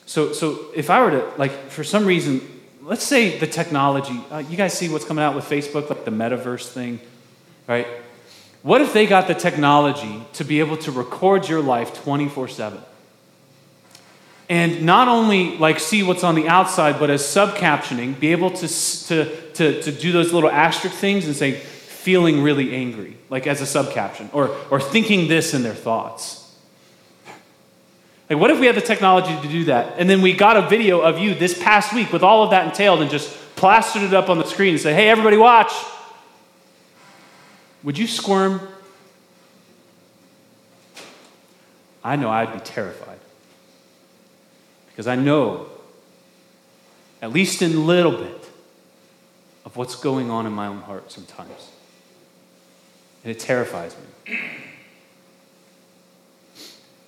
So, 0.05 0.33
so 0.33 0.65
if 0.75 0.89
I 0.89 1.01
were 1.01 1.11
to, 1.11 1.31
like, 1.37 1.69
for 1.69 1.85
some 1.85 2.05
reason, 2.05 2.41
let's 2.81 3.05
say 3.05 3.39
the 3.39 3.47
technology, 3.47 4.19
uh, 4.29 4.39
you 4.39 4.57
guys 4.57 4.77
see 4.77 4.89
what's 4.89 5.05
coming 5.05 5.23
out 5.23 5.33
with 5.33 5.45
Facebook, 5.45 5.89
like 5.89 6.03
the 6.03 6.11
metaverse 6.11 6.67
thing, 6.67 6.99
right? 7.67 7.87
What 8.63 8.81
if 8.81 8.91
they 8.91 9.07
got 9.07 9.27
the 9.27 9.33
technology 9.33 10.21
to 10.33 10.43
be 10.43 10.59
able 10.59 10.75
to 10.79 10.91
record 10.91 11.47
your 11.47 11.61
life 11.61 12.03
24 12.03 12.49
7? 12.49 12.81
And 14.49 14.83
not 14.83 15.07
only 15.07 15.57
like 15.57 15.79
see 15.79 16.01
what's 16.01 16.23
on 16.23 16.33
the 16.33 16.47
outside, 16.47 16.99
but 16.99 17.11
as 17.11 17.21
subcaptioning, 17.21 18.19
be 18.19 18.31
able 18.31 18.49
to, 18.49 18.67
to, 18.67 19.51
to, 19.51 19.81
to 19.83 19.91
do 19.91 20.11
those 20.11 20.33
little 20.33 20.49
asterisk 20.49 20.95
things 20.95 21.27
and 21.27 21.35
say, 21.35 21.61
feeling 21.99 22.41
really 22.41 22.73
angry, 22.73 23.15
like 23.29 23.45
as 23.45 23.61
a 23.61 23.65
subcaption, 23.65 24.33
or, 24.33 24.55
or 24.71 24.81
thinking 24.81 25.27
this 25.27 25.53
in 25.53 25.61
their 25.61 25.75
thoughts. 25.75 26.37
Like, 28.29 28.39
what 28.39 28.49
if 28.49 28.59
we 28.59 28.65
had 28.65 28.75
the 28.75 28.81
technology 28.81 29.39
to 29.41 29.47
do 29.47 29.65
that? 29.65 29.95
And 29.99 30.09
then 30.09 30.21
we 30.21 30.33
got 30.33 30.57
a 30.57 30.67
video 30.67 31.01
of 31.01 31.19
you 31.19 31.35
this 31.35 31.61
past 31.61 31.93
week 31.93 32.11
with 32.11 32.23
all 32.23 32.43
of 32.43 32.51
that 32.51 32.65
entailed 32.65 33.01
and 33.01 33.11
just 33.11 33.29
plastered 33.55 34.01
it 34.01 34.13
up 34.13 34.29
on 34.29 34.37
the 34.37 34.45
screen 34.45 34.73
and 34.73 34.81
say, 34.81 34.93
hey, 34.93 35.09
everybody, 35.09 35.37
watch. 35.37 35.71
Would 37.83 37.97
you 37.97 38.07
squirm? 38.07 38.61
I 42.03 42.15
know 42.15 42.29
I'd 42.29 42.53
be 42.53 42.59
terrified. 42.59 43.18
Because 44.99 45.07
I 45.07 45.15
know, 45.15 45.67
at 47.21 47.31
least 47.31 47.61
in 47.61 47.71
a 47.71 47.79
little 47.79 48.11
bit, 48.11 48.49
of 49.63 49.77
what's 49.77 49.95
going 49.95 50.29
on 50.29 50.45
in 50.45 50.51
my 50.51 50.67
own 50.67 50.81
heart 50.81 51.09
sometimes. 51.09 51.69
And 53.23 53.31
it 53.31 53.39
terrifies 53.39 53.95
me. 53.95 54.37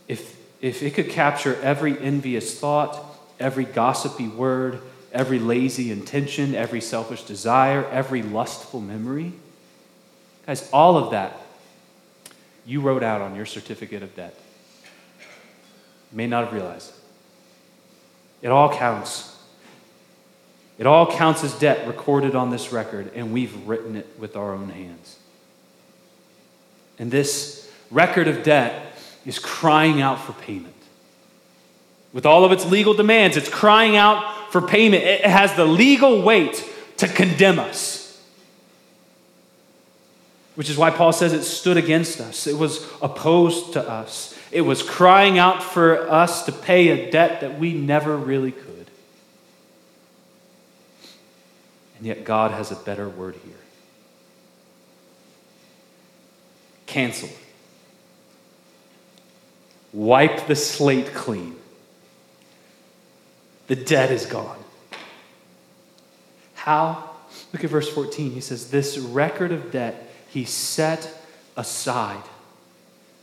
If 0.07 0.37
if 0.61 0.81
it 0.81 0.93
could 0.93 1.09
capture 1.09 1.59
every 1.61 1.99
envious 1.99 2.57
thought, 2.57 2.97
every 3.41 3.65
gossipy 3.65 4.29
word, 4.29 4.79
every 5.11 5.39
lazy 5.39 5.91
intention, 5.91 6.55
every 6.55 6.79
selfish 6.79 7.23
desire, 7.23 7.85
every 7.87 8.21
lustful 8.21 8.79
memory, 8.79 9.33
guys, 10.45 10.69
all 10.71 10.95
of 10.95 11.11
that 11.11 11.35
you 12.65 12.79
wrote 12.79 13.03
out 13.03 13.19
on 13.19 13.35
your 13.35 13.45
certificate 13.45 14.01
of 14.01 14.15
debt. 14.15 14.39
You 16.13 16.15
may 16.17 16.27
not 16.27 16.45
have 16.45 16.53
realized. 16.53 16.93
It 18.41 18.49
all 18.49 18.73
counts. 18.73 19.35
It 20.77 20.87
all 20.87 21.11
counts 21.11 21.43
as 21.43 21.53
debt 21.53 21.87
recorded 21.87 22.35
on 22.35 22.49
this 22.49 22.71
record, 22.71 23.11
and 23.13 23.31
we've 23.31 23.67
written 23.67 23.95
it 23.95 24.07
with 24.17 24.35
our 24.35 24.53
own 24.53 24.69
hands. 24.69 25.17
And 26.97 27.11
this 27.11 27.71
record 27.91 28.27
of 28.27 28.43
debt 28.43 28.97
is 29.25 29.37
crying 29.37 30.01
out 30.01 30.19
for 30.19 30.33
payment. 30.33 30.73
With 32.13 32.25
all 32.25 32.43
of 32.43 32.51
its 32.51 32.65
legal 32.65 32.93
demands, 32.93 33.37
it's 33.37 33.49
crying 33.49 33.95
out 33.95 34.51
for 34.51 34.61
payment. 34.61 35.03
It 35.03 35.25
has 35.25 35.53
the 35.53 35.65
legal 35.65 36.21
weight 36.21 36.67
to 36.97 37.07
condemn 37.07 37.59
us. 37.59 38.21
Which 40.55 40.69
is 40.69 40.77
why 40.77 40.91
Paul 40.91 41.13
says 41.13 41.31
it 41.33 41.43
stood 41.43 41.77
against 41.77 42.19
us, 42.19 42.47
it 42.47 42.57
was 42.57 42.85
opposed 43.01 43.73
to 43.73 43.89
us, 43.89 44.37
it 44.51 44.61
was 44.61 44.83
crying 44.83 45.39
out 45.39 45.63
for 45.63 46.09
us 46.09 46.45
to 46.45 46.51
pay 46.51 46.89
a 46.89 47.11
debt 47.11 47.41
that 47.41 47.57
we 47.57 47.73
never 47.73 48.17
really 48.17 48.51
could. 48.51 48.87
And 51.97 52.07
yet, 52.07 52.23
God 52.23 52.51
has 52.51 52.71
a 52.71 52.75
better 52.75 53.07
word 53.07 53.35
here 53.45 53.55
cancel 56.91 57.29
Wipe 59.93 60.47
the 60.47 60.55
slate 60.55 61.13
clean. 61.13 61.55
The 63.67 63.75
debt 63.75 64.09
is 64.09 64.25
gone. 64.25 64.57
How? 66.53 67.09
Look 67.51 67.63
at 67.63 67.69
verse 67.69 67.89
14. 67.89 68.31
He 68.31 68.39
says, 68.39 68.71
This 68.71 68.97
record 68.97 69.51
of 69.51 69.71
debt 69.71 70.09
he 70.29 70.45
set 70.45 71.13
aside. 71.57 72.23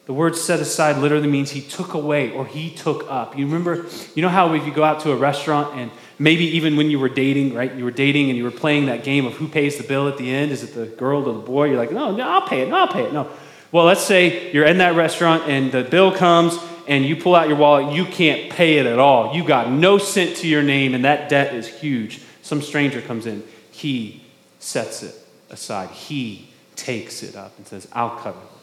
The 0.08 0.14
word 0.14 0.36
set 0.36 0.58
aside 0.60 0.96
literally 0.96 1.28
means 1.28 1.50
he 1.50 1.60
took 1.60 1.92
away 1.92 2.32
or 2.32 2.46
he 2.46 2.70
took 2.70 3.04
up. 3.10 3.36
You 3.36 3.44
remember, 3.44 3.84
you 4.14 4.22
know 4.22 4.30
how 4.30 4.54
if 4.54 4.64
you 4.64 4.72
go 4.72 4.82
out 4.82 5.00
to 5.00 5.12
a 5.12 5.16
restaurant 5.16 5.78
and 5.78 5.90
maybe 6.18 6.46
even 6.56 6.78
when 6.78 6.90
you 6.90 6.98
were 6.98 7.10
dating, 7.10 7.52
right? 7.52 7.74
You 7.74 7.84
were 7.84 7.90
dating 7.90 8.30
and 8.30 8.38
you 8.38 8.44
were 8.44 8.50
playing 8.50 8.86
that 8.86 9.04
game 9.04 9.26
of 9.26 9.34
who 9.34 9.46
pays 9.46 9.76
the 9.76 9.84
bill 9.84 10.08
at 10.08 10.16
the 10.16 10.34
end. 10.34 10.50
Is 10.50 10.62
it 10.62 10.72
the 10.72 10.86
girl 10.86 11.28
or 11.28 11.34
the 11.34 11.40
boy? 11.40 11.64
You're 11.64 11.76
like, 11.76 11.92
no, 11.92 12.16
no, 12.16 12.26
I'll 12.26 12.48
pay 12.48 12.62
it. 12.62 12.70
No, 12.70 12.76
I'll 12.76 12.88
pay 12.88 13.02
it. 13.02 13.12
No. 13.12 13.28
Well, 13.70 13.84
let's 13.84 14.02
say 14.02 14.50
you're 14.50 14.64
in 14.64 14.78
that 14.78 14.96
restaurant 14.96 15.42
and 15.46 15.70
the 15.70 15.84
bill 15.84 16.10
comes 16.10 16.58
and 16.86 17.04
you 17.04 17.14
pull 17.14 17.34
out 17.34 17.48
your 17.48 17.58
wallet, 17.58 17.94
you 17.94 18.06
can't 18.06 18.50
pay 18.50 18.78
it 18.78 18.86
at 18.86 18.98
all. 18.98 19.36
You 19.36 19.44
got 19.44 19.70
no 19.70 19.98
cent 19.98 20.38
to 20.38 20.48
your 20.48 20.62
name, 20.62 20.94
and 20.94 21.04
that 21.04 21.28
debt 21.28 21.54
is 21.54 21.68
huge. 21.68 22.22
Some 22.40 22.62
stranger 22.62 23.02
comes 23.02 23.26
in, 23.26 23.44
he 23.70 24.24
sets 24.58 25.02
it 25.02 25.14
aside. 25.50 25.90
He 25.90 26.48
takes 26.76 27.22
it 27.22 27.36
up 27.36 27.52
and 27.58 27.66
says, 27.66 27.86
I'll 27.92 28.16
cover 28.16 28.38
this. 28.56 28.57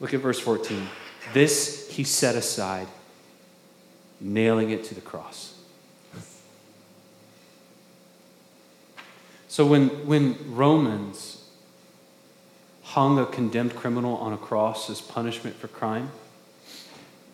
Look 0.00 0.12
at 0.12 0.20
verse 0.20 0.38
14. 0.38 0.86
This 1.32 1.88
he 1.90 2.04
set 2.04 2.36
aside, 2.36 2.86
nailing 4.20 4.70
it 4.70 4.84
to 4.84 4.94
the 4.94 5.00
cross. 5.00 5.54
So 9.48 9.64
when, 9.64 9.88
when 10.06 10.36
Romans 10.54 11.42
hung 12.82 13.18
a 13.18 13.24
condemned 13.24 13.74
criminal 13.74 14.16
on 14.16 14.32
a 14.34 14.36
cross 14.36 14.90
as 14.90 15.00
punishment 15.00 15.56
for 15.56 15.68
crime, 15.68 16.10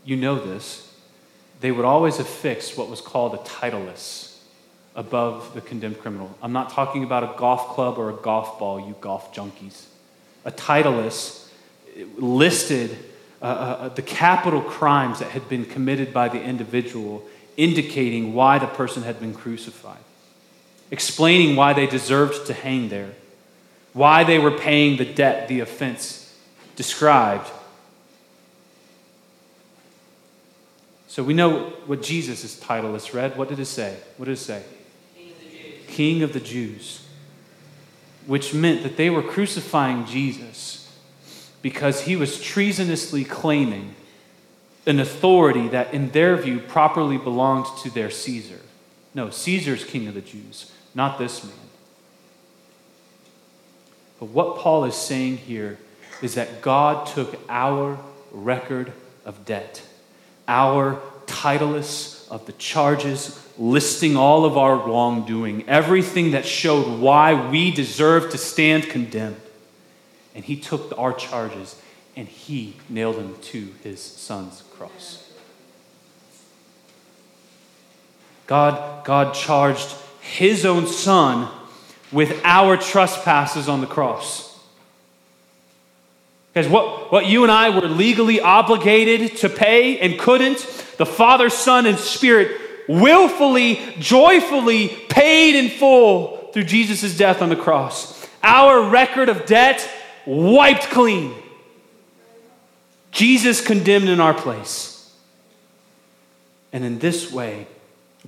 you 0.05 0.17
know 0.17 0.39
this, 0.39 0.95
they 1.61 1.73
would 1.73 1.85
always 1.85 2.19
affix 2.19 2.77
what 2.77 2.89
was 2.89 3.01
called 3.01 3.35
a 3.35 3.39
titulus 3.39 4.41
above 4.95 5.53
the 5.55 5.61
condemned 5.61 5.99
criminal. 5.99 6.37
I'm 6.43 6.53
not 6.53 6.71
talking 6.71 7.03
about 7.03 7.25
a 7.25 7.39
golf 7.39 7.69
club 7.71 7.99
or 7.99 8.11
a 8.11 8.15
golf 8.15 8.59
ball, 8.59 8.79
you 8.81 8.95
golf 9.01 9.35
junkies. 9.35 9.87
A 10.45 10.53
titulus 10.53 11.42
listed 12.17 12.97
uh, 13.41 13.45
uh, 13.45 13.49
uh, 13.49 13.89
the 13.91 14.03
capital 14.03 14.63
crimes 14.63 15.19
that 15.19 15.31
had 15.31 15.49
been 15.49 15.65
committed 15.65 16.13
by 16.13 16.29
the 16.29 16.41
individual, 16.41 17.25
indicating 17.57 18.35
why 18.35 18.59
the 18.59 18.67
person 18.67 19.03
had 19.03 19.19
been 19.19 19.35
crucified, 19.35 19.99
explaining 20.91 21.57
why 21.57 21.73
they 21.73 21.87
deserved 21.87 22.47
to 22.47 22.55
hang 22.55 22.89
there, 22.89 23.11
why 23.93 24.25
they 24.25 24.39
were 24.39 24.53
paying 24.53 24.97
the 24.97 25.05
debt 25.05 25.49
the 25.49 25.61
offense 25.61 26.35
described 26.77 27.51
So 31.13 31.23
we 31.23 31.35
know 31.35 31.65
what 31.85 32.01
Jesus' 32.01 32.59
title 32.59 32.95
is 32.95 33.13
read. 33.13 33.37
What 33.37 33.51
did 33.51 33.59
it 33.59 33.67
say? 33.67 33.99
What 34.17 34.25
did 34.25 34.33
it 34.33 34.37
say? 34.39 34.63
King 35.15 35.29
of 35.29 35.43
the 35.43 35.51
Jews. 35.51 35.87
King 35.87 36.23
of 36.23 36.33
the 36.33 36.41
Jews. 36.41 37.07
Which 38.27 38.55
meant 38.55 38.83
that 38.83 38.97
they 38.97 39.11
were 39.11 39.23
crucifying 39.23 40.07
Jesus 40.07 40.82
because 41.63 42.03
he 42.03 42.17
was 42.17 42.41
treasonously 42.41 43.25
claiming 43.25 43.95
an 44.85 44.99
authority 44.99 45.69
that, 45.69 45.95
in 45.95 46.11
their 46.11 46.37
view, 46.37 46.59
properly 46.59 47.17
belonged 47.17 47.67
to 47.83 47.91
their 47.91 48.11
Caesar. 48.11 48.61
No, 49.15 49.31
Caesar's 49.31 49.85
king 49.85 50.09
of 50.09 50.15
the 50.15 50.21
Jews, 50.21 50.73
not 50.95 51.19
this 51.19 51.45
man. 51.45 51.55
But 54.19 54.27
what 54.27 54.59
Paul 54.59 54.85
is 54.85 54.97
saying 54.97 55.39
here 55.39 55.79
is 56.21 56.35
that 56.35 56.63
God 56.63 57.07
took 57.07 57.39
our 57.49 57.99
record 58.33 58.93
of 59.25 59.45
debt 59.45 59.83
our 60.49 61.01
titulus 61.27 62.29
of 62.31 62.47
the 62.47 62.53
charges 62.53 63.39
listing 63.59 64.17
all 64.17 64.45
of 64.45 64.57
our 64.57 64.77
wrongdoing, 64.77 65.69
everything 65.69 66.33
that 66.33 66.47
showed 66.47 67.01
why 67.01 67.51
we 67.51 67.71
deserve 67.71 68.31
to 68.31 68.39
stand 68.39 68.89
condemned. 68.89 69.41
And 70.35 70.45
he 70.45 70.57
took 70.57 70.97
our 70.99 71.13
charges 71.13 71.81
and 72.17 72.29
he 72.29 72.77
nailed 72.89 73.17
them 73.17 73.37
to 73.43 73.69
his 73.83 74.01
son's 74.01 74.63
cross. 74.77 75.31
God, 78.47 79.05
God 79.05 79.35
charged 79.35 79.95
his 80.21 80.67
own 80.67 80.87
son 80.87 81.49
with 82.11 82.41
our 82.45 82.77
trespasses 82.77 83.69
on 83.69 83.81
the 83.81 83.87
cross. 83.87 84.53
Because 86.53 86.71
what, 86.71 87.11
what 87.11 87.27
you 87.27 87.45
and 87.45 87.51
I 87.51 87.71
were 87.71 87.89
legally 87.89 88.41
obligated 88.41 89.39
to 89.39 89.49
pay 89.49 89.99
and 89.99 90.19
couldn't, 90.19 90.59
the 90.99 91.07
Father, 91.07 91.49
Son, 91.49 91.87
and 91.87 91.99
Spirit 91.99 92.61
willfully, 92.89 93.81
joyfully 93.99 94.89
paid 95.09 95.55
in 95.55 95.71
full 95.71 96.51
through 96.53 96.65
Jesus' 96.65 97.17
death 97.17 97.41
on 97.41 97.49
the 97.49 97.57
cross. 97.57 98.29
Our 98.43 98.91
record 98.91 99.31
of 99.31 99.47
debt 99.47 99.89
wiped 100.27 100.85
clean. 100.91 101.35
Jesus 103.11 103.61
condemned 103.65 104.09
in 104.09 104.21
our 104.21 104.35
place. 104.35 105.15
And 106.73 106.85
in 106.85 106.99
this 106.99 107.31
way, 107.31 107.67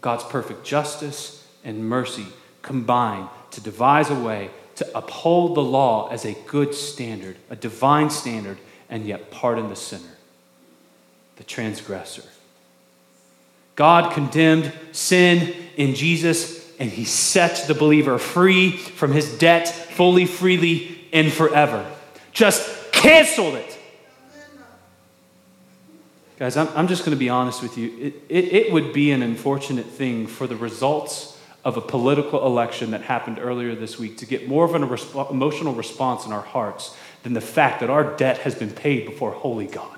God's 0.01 0.25
perfect 0.25 0.65
justice 0.65 1.47
and 1.65 1.89
mercy 1.89 2.27
combine 2.63 3.29
to 3.53 3.61
devise 3.61 4.11
a 4.11 4.15
way 4.15 4.51
to 4.77 4.99
uphold 4.99 5.55
the 5.55 5.63
law 5.63 6.09
as 6.09 6.25
a 6.25 6.37
good 6.47 6.75
standard, 6.75 7.37
a 7.49 7.57
divine 7.57 8.11
standard, 8.11 8.59
and 8.91 9.07
yet 9.07 9.31
pardon 9.31 9.69
the 9.69 9.77
sinner, 9.77 10.17
the 11.37 11.45
transgressor. 11.45 12.25
God 13.77 14.13
condemned 14.13 14.73
sin 14.93 15.55
in 15.77 15.95
Jesus, 15.95 16.73
and 16.79 16.91
he 16.91 17.05
set 17.05 17.67
the 17.67 17.75
believer 17.75 18.19
free 18.19 18.77
from 18.77 19.13
his 19.13 19.39
debt 19.39 19.69
fully, 19.69 20.27
freely, 20.27 20.94
and 21.15 21.33
forever. 21.33 21.91
Just 22.33 22.93
canceled 22.93 23.55
it. 23.55 23.79
Guys, 26.37 26.57
I'm, 26.57 26.69
I'm 26.75 26.89
just 26.89 27.05
going 27.05 27.17
to 27.17 27.19
be 27.19 27.29
honest 27.29 27.63
with 27.63 27.79
you. 27.79 27.97
It, 27.99 28.15
it, 28.29 28.45
it 28.53 28.73
would 28.73 28.93
be 28.93 29.13
an 29.13 29.23
unfortunate 29.23 29.87
thing 29.87 30.27
for 30.27 30.49
the 30.49 30.57
results 30.57 31.41
of 31.65 31.77
a 31.77 31.81
political 31.81 32.45
election 32.45 32.91
that 32.91 33.03
happened 33.03 33.39
earlier 33.41 33.75
this 33.77 33.99
week 33.99 34.19
to 34.19 34.27
get 34.27 34.49
more 34.49 34.65
of 34.65 34.75
an 34.75 34.83
resp- 34.83 35.31
emotional 35.31 35.73
response 35.73 36.27
in 36.27 36.33
our 36.33 36.43
hearts 36.43 36.95
than 37.23 37.33
the 37.33 37.41
fact 37.41 37.81
that 37.81 37.89
our 37.89 38.17
debt 38.17 38.39
has 38.39 38.55
been 38.55 38.71
paid 38.71 39.07
before 39.07 39.31
holy 39.31 39.67
God. 39.67 39.91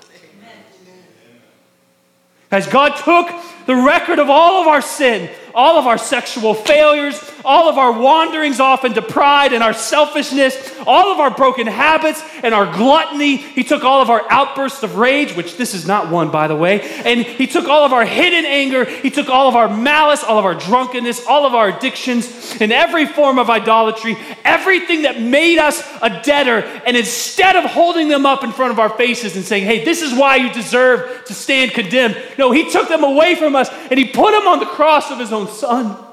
As 2.51 2.67
God 2.69 2.97
took 2.97 3.29
the 3.67 3.75
record 3.75 4.21
of 4.21 4.31
all 4.31 4.61
of 4.63 4.69
our 4.69 4.83
sin, 4.83 5.29
all 5.55 5.79
of 5.79 5.87
our 5.87 5.99
sexual 5.99 6.55
failures, 6.55 7.19
all 7.47 7.69
of 7.69 7.79
our 7.79 7.93
wanderings 7.93 8.59
off 8.59 8.85
into 8.85 9.01
pride 9.01 9.53
and 9.53 9.63
our 9.63 9.73
selfishness, 9.73 10.57
all 10.87 11.13
of 11.13 11.21
our 11.21 11.31
broken 11.31 11.69
habits 11.69 12.23
and 12.43 12.53
our 12.53 12.67
gluttony. 12.77 13.37
He 13.37 13.63
took 13.63 13.85
all 13.85 14.03
of 14.03 14.11
our 14.11 14.25
outbursts 14.29 14.83
of 14.83 14.97
rage, 14.97 15.37
which 15.37 15.57
this 15.57 15.73
is 15.73 15.87
not 15.87 16.11
one, 16.11 16.31
by 16.31 16.49
the 16.49 16.57
way, 16.57 16.81
and 16.81 17.21
He 17.21 17.47
took 17.47 17.69
all 17.69 17.85
of 17.85 17.93
our 17.93 18.05
hidden 18.05 18.45
anger. 18.45 18.85
He 18.85 19.11
took 19.11 19.29
all 19.31 19.49
of 19.49 19.55
our 19.55 19.75
malice, 19.75 20.25
all 20.25 20.39
of 20.39 20.45
our 20.45 20.57
drunkenness, 20.57 21.25
all 21.27 21.47
of 21.47 21.55
our 21.55 21.69
addictions, 21.69 22.57
and 22.61 22.73
every 22.73 23.07
form 23.07 23.39
of 23.39 23.49
idolatry, 23.49 24.17
everything 24.45 25.03
that 25.03 25.21
made 25.21 25.59
us 25.59 25.83
a 26.03 26.21
debtor. 26.23 26.59
And 26.85 26.97
instead 26.97 27.55
of 27.55 27.71
holding 27.71 28.09
them 28.09 28.27
up 28.27 28.43
in 28.43 28.51
front 28.51 28.73
of 28.73 28.81
our 28.81 28.91
faces 28.91 29.37
and 29.37 29.45
saying, 29.45 29.65
hey, 29.65 29.85
this 29.85 30.03
is 30.03 30.13
why 30.13 30.37
you 30.37 30.53
deserve 30.53 31.25
to 31.27 31.35
stand 31.35 31.73
condemned, 31.73 32.21
no, 32.39 32.51
He 32.51 32.69
took 32.71 32.89
them 32.89 33.05
away 33.05 33.37
from 33.37 33.55
us 33.55 33.69
and 33.71 33.99
He 33.99 34.07
put 34.07 34.33
them 34.33 34.49
on 34.49 34.59
the 34.59 34.67
cross 34.67 35.13
of 35.13 35.21
His 35.21 35.33
own 35.33 35.49
Son. 35.49 36.06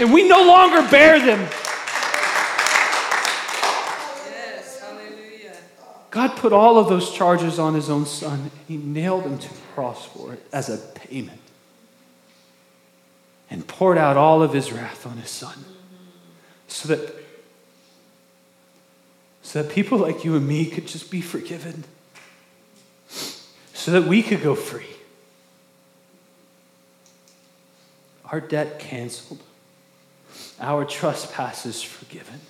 And 0.00 0.12
we 0.12 0.28
no 0.28 0.42
longer 0.46 0.88
bear 0.90 1.18
them. 1.18 1.40
Yes, 4.30 4.80
hallelujah. 4.80 5.56
God 6.10 6.36
put 6.36 6.52
all 6.52 6.78
of 6.78 6.88
those 6.88 7.10
charges 7.12 7.58
on 7.58 7.74
his 7.74 7.90
own 7.90 8.06
son. 8.06 8.50
He 8.66 8.76
nailed 8.76 9.24
him 9.24 9.38
to 9.38 9.48
the 9.48 9.60
cross 9.74 10.06
for 10.06 10.32
it 10.34 10.46
as 10.52 10.68
a 10.68 10.78
payment. 10.78 11.40
and 13.50 13.66
poured 13.66 13.98
out 13.98 14.16
all 14.16 14.42
of 14.42 14.52
his 14.52 14.72
wrath 14.72 15.06
on 15.06 15.16
his 15.16 15.30
son 15.30 15.64
so 16.66 16.88
that 16.88 17.14
so 19.42 19.62
that 19.62 19.72
people 19.72 19.96
like 19.96 20.24
you 20.24 20.36
and 20.36 20.46
me 20.46 20.66
could 20.66 20.86
just 20.86 21.10
be 21.10 21.22
forgiven 21.22 21.84
so 23.72 23.90
that 23.90 24.04
we 24.04 24.22
could 24.22 24.42
go 24.42 24.54
free 24.54 24.96
our 28.26 28.40
debt 28.40 28.78
canceled 28.78 29.42
our 30.60 30.84
trespasses 30.84 31.82
forgiven 31.82 32.40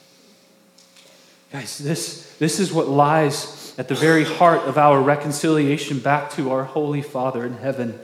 guys 1.53 1.79
this 1.79 2.37
this 2.39 2.61
is 2.61 2.73
what 2.73 2.89
lies 2.89 3.75
at 3.79 3.89
the 3.89 3.95
very 3.95 4.25
heart 4.25 4.63
of 4.63 4.77
our 4.77 5.01
reconciliation 5.01 5.99
back 5.99 6.31
to 6.31 6.51
our 6.51 6.65
holy 6.65 7.03
father 7.03 7.45
in 7.45 7.55
heaven 7.55 7.99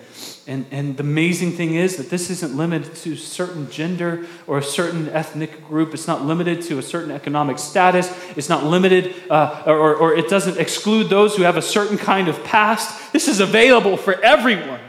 and, 0.47 0.67
and 0.71 0.97
the 0.97 1.03
amazing 1.03 1.53
thing 1.53 1.75
is 1.75 1.97
that 1.97 2.11
this 2.11 2.29
isn't 2.29 2.55
limited 2.55 2.95
to 2.97 3.17
certain 3.17 3.71
gender 3.71 4.27
or 4.47 4.59
a 4.59 4.63
certain 4.63 5.09
ethnic 5.09 5.67
group. 5.67 5.95
It's 5.95 6.07
not 6.07 6.23
limited 6.23 6.61
to 6.63 6.79
a 6.79 6.83
certain 6.83 7.11
economic 7.11 7.59
status. 7.59 8.15
It's 8.37 8.51
not 8.51 8.65
limited, 8.65 9.15
uh, 9.31 9.63
or, 9.65 9.95
or 9.97 10.15
it 10.15 10.29
doesn't 10.29 10.59
exclude 10.59 11.09
those 11.09 11.35
who 11.35 11.45
have 11.45 11.57
a 11.57 11.63
certain 11.63 11.97
kind 11.97 12.29
of 12.29 12.45
past. 12.45 13.13
This 13.13 13.27
is 13.27 13.41
available 13.41 13.97
for 13.97 14.21
everyone. 14.23 14.81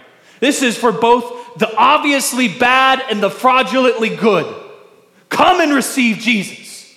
This 0.41 0.61
is 0.61 0.77
for 0.77 0.91
both 0.91 1.57
the 1.57 1.73
obviously 1.77 2.49
bad 2.49 3.01
and 3.09 3.23
the 3.23 3.29
fraudulently 3.29 4.13
good. 4.13 4.64
Come 5.29 5.61
and 5.61 5.73
receive 5.73 6.17
Jesus. 6.17 6.93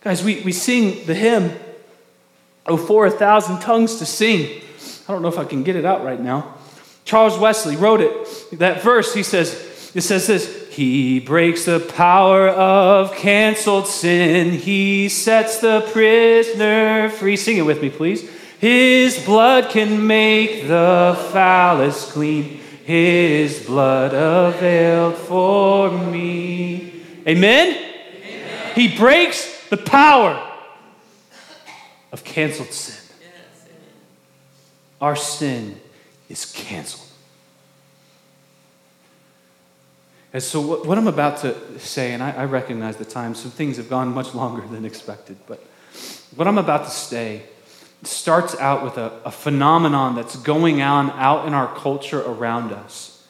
Guys, 0.00 0.22
we, 0.22 0.40
we 0.42 0.52
sing 0.52 1.04
the 1.06 1.14
hymn, 1.14 1.52
Oh, 2.66 2.76
for 2.76 3.06
a 3.06 3.10
thousand 3.10 3.60
tongues 3.60 3.96
to 3.96 4.06
sing. 4.06 4.60
I 5.08 5.12
don't 5.12 5.22
know 5.22 5.28
if 5.28 5.38
I 5.38 5.44
can 5.44 5.62
get 5.62 5.74
it 5.74 5.86
out 5.86 6.04
right 6.04 6.20
now. 6.20 6.54
Charles 7.04 7.38
Wesley 7.38 7.76
wrote 7.76 8.02
it. 8.02 8.58
That 8.58 8.82
verse, 8.82 9.14
he 9.14 9.22
says, 9.22 9.90
it 9.94 10.02
says 10.02 10.26
this 10.26 10.68
He 10.70 11.18
breaks 11.18 11.64
the 11.64 11.80
power 11.80 12.48
of 12.48 13.14
canceled 13.14 13.86
sin. 13.86 14.52
He 14.52 15.08
sets 15.08 15.60
the 15.60 15.88
prisoner 15.92 17.08
free. 17.08 17.36
Sing 17.36 17.56
it 17.56 17.62
with 17.62 17.80
me, 17.80 17.88
please. 17.88 18.30
His 18.60 19.24
blood 19.24 19.70
can 19.70 20.06
make 20.06 20.68
the 20.68 21.16
foulest 21.32 22.10
clean. 22.10 22.60
His 22.88 23.66
blood 23.66 24.14
availed 24.14 25.14
for 25.14 25.90
me. 25.90 27.02
Amen? 27.26 27.76
Amen. 27.76 28.74
He 28.74 28.96
breaks 28.96 29.68
the 29.68 29.76
power 29.76 30.42
of 32.12 32.24
canceled 32.24 32.72
sin. 32.72 33.14
Our 35.02 35.16
sin 35.16 35.78
is 36.30 36.50
canceled. 36.50 37.06
And 40.32 40.42
so, 40.42 40.58
what, 40.62 40.86
what 40.86 40.96
I'm 40.96 41.08
about 41.08 41.42
to 41.42 41.78
say, 41.78 42.14
and 42.14 42.22
I, 42.22 42.30
I, 42.30 42.44
recognize 42.46 42.96
the 42.96 43.04
time, 43.04 43.34
some 43.34 43.50
things 43.50 43.76
have 43.76 43.90
gone 43.90 44.14
much 44.14 44.34
longer 44.34 44.66
than 44.66 44.86
expected, 44.86 45.36
but 45.46 45.62
what 46.34 46.48
I'm 46.48 46.56
about 46.56 46.84
to 46.84 46.90
say 46.90 47.42
starts 48.02 48.54
out 48.56 48.84
with 48.84 48.96
a, 48.96 49.12
a 49.24 49.30
phenomenon 49.30 50.14
that's 50.14 50.36
going 50.36 50.82
on 50.82 51.10
out 51.12 51.46
in 51.46 51.54
our 51.54 51.74
culture 51.74 52.20
around 52.20 52.72
us. 52.72 53.26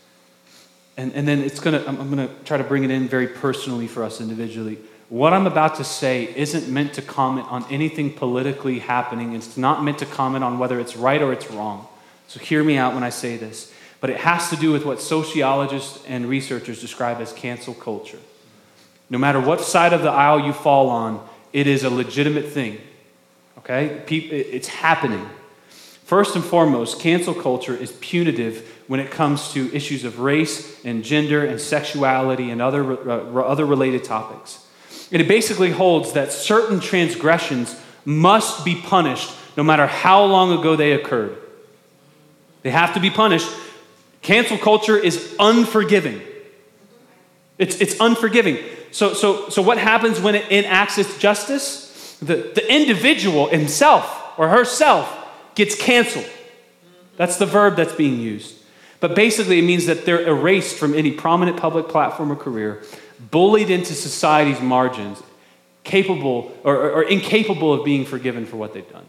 And, 0.97 1.13
and 1.15 1.27
then 1.27 1.41
it's 1.41 1.61
gonna, 1.61 1.83
I'm, 1.87 2.01
I'm 2.01 2.17
to 2.17 2.29
try 2.45 2.59
to 2.59 2.65
bring 2.65 2.85
it 2.85 2.91
in 2.91 3.09
very 3.09 3.29
personally 3.29 3.87
for 3.87 4.03
us 4.03 4.21
individually. 4.21 4.79
What 5.09 5.33
I'm 5.33 5.47
about 5.47 5.77
to 5.77 5.85
say 5.85 6.35
isn't 6.37 6.69
meant 6.69 6.95
to 6.95 7.03
comment 7.03 7.47
on 7.51 7.65
anything 7.71 8.13
politically 8.13 8.81
happening. 8.81 9.35
It's 9.35 9.57
not 9.57 9.83
meant 9.83 9.99
to 10.01 10.07
comment 10.07 10.45
on 10.45 10.59
whether 10.59 10.79
it's 10.79 10.97
right 10.97 11.23
or 11.23 11.33
it's 11.33 11.51
wrong. 11.51 11.87
So 12.27 12.41
hear 12.41 12.63
me 12.63 12.77
out 12.77 12.93
when 12.93 13.05
I 13.05 13.11
say 13.11 13.39
this. 13.39 13.73
But 14.01 14.11
it 14.11 14.19
has 14.19 14.51
to 14.51 14.57
do 14.57 14.71
with 14.71 14.85
what 14.85 15.01
sociologists 15.01 16.05
and 16.07 16.27
researchers 16.27 16.81
describe 16.81 17.21
as 17.21 17.33
cancel 17.33 17.75
culture. 17.75 18.19
No 19.09 19.19
matter 19.19 19.41
what 19.41 19.63
side 19.63 19.93
of 19.93 20.03
the 20.03 20.11
aisle 20.11 20.41
you 20.41 20.53
fall 20.53 20.91
on, 20.91 21.27
it 21.53 21.67
is 21.67 21.85
a 21.85 21.91
legitimate 21.91 22.47
thing. 22.47 22.79
Okay? 23.59 24.03
It's 24.09 24.69
happening. 24.69 25.29
First 26.05 26.35
and 26.37 26.45
foremost, 26.45 27.01
cancel 27.01 27.35
culture 27.35 27.77
is 27.77 27.93
punitive 28.01 28.83
when 28.87 28.99
it 28.99 29.11
comes 29.11 29.53
to 29.53 29.75
issues 29.75 30.05
of 30.05 30.21
race 30.21 30.83
and 30.85 31.05
gender 31.05 31.45
and 31.45 31.61
sexuality 31.61 32.51
and 32.51 32.63
other, 32.63 33.11
uh, 33.11 33.43
other 33.43 33.67
related 33.67 34.05
topics. 34.05 34.65
And 35.13 35.21
it 35.21 35.29
basically 35.29 35.71
holds 35.71 36.13
that 36.13 36.33
certain 36.33 36.81
transgressions 36.81 37.79
must 38.05 38.65
be 38.65 38.75
punished 38.75 39.31
no 39.57 39.63
matter 39.63 39.87
how 39.87 40.25
long 40.25 40.59
ago 40.59 40.77
they 40.77 40.93
occurred. 40.93 41.37
They 42.63 42.71
have 42.71 42.95
to 42.95 43.01
be 43.01 43.11
punished. 43.11 43.51
Cancel 44.23 44.57
culture 44.57 44.97
is 44.97 45.35
unforgiving. 45.39 46.23
It's, 47.59 47.81
it's 47.81 48.01
unforgiving. 48.01 48.59
So, 48.93 49.13
so, 49.13 49.49
so 49.51 49.61
what 49.61 49.79
happens 49.79 50.21
when 50.21 50.35
it 50.35 50.51
enacts 50.51 50.97
its 50.97 51.19
justice? 51.19 51.88
The, 52.21 52.53
the 52.55 52.73
individual 52.73 53.49
himself 53.49 54.39
or 54.39 54.49
herself 54.49 55.15
gets 55.55 55.75
canceled. 55.75 56.29
That's 57.17 57.37
the 57.37 57.47
verb 57.47 57.77
that's 57.77 57.95
being 57.95 58.21
used. 58.21 58.57
But 59.01 59.15
basically, 59.15 59.59
it 59.59 59.63
means 59.63 59.87
that 59.87 60.05
they're 60.05 60.27
erased 60.27 60.77
from 60.77 60.95
any 60.95 61.13
prominent 61.13 61.57
public 61.57 61.89
platform 61.89 62.33
or 62.33 62.37
career, 62.37 62.83
bullied 63.31 63.71
into 63.71 63.95
society's 63.95 64.61
margins, 64.61 65.23
capable 65.85 66.57
or, 66.65 66.77
or, 66.77 66.91
or 66.93 67.03
incapable 67.03 67.73
of 67.73 67.85
being 67.85 68.05
forgiven 68.05 68.45
for 68.47 68.57
what 68.57 68.75
they've 68.75 68.91
done. 68.91 69.07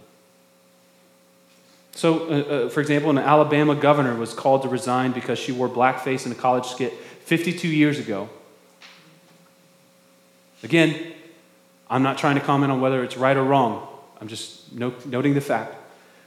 So, 1.91 2.29
uh, 2.29 2.33
uh, 2.33 2.69
for 2.69 2.79
example, 2.79 3.09
an 3.09 3.17
Alabama 3.17 3.75
governor 3.75 4.15
was 4.15 4.33
called 4.33 4.61
to 4.61 4.69
resign 4.69 5.11
because 5.11 5.37
she 5.37 5.51
wore 5.51 5.67
blackface 5.67 6.25
in 6.25 6.31
a 6.31 6.35
college 6.35 6.65
skit 6.67 6.93
52 7.25 7.67
years 7.67 7.99
ago. 7.99 8.29
Again, 10.63 11.13
I'm 11.89 12.03
not 12.03 12.17
trying 12.17 12.35
to 12.35 12.41
comment 12.41 12.71
on 12.71 12.81
whether 12.81 13.03
it's 13.03 13.17
right 13.17 13.35
or 13.35 13.43
wrong. 13.43 13.87
I'm 14.21 14.27
just 14.27 14.71
noting 14.73 15.33
the 15.33 15.41
fact. 15.41 15.75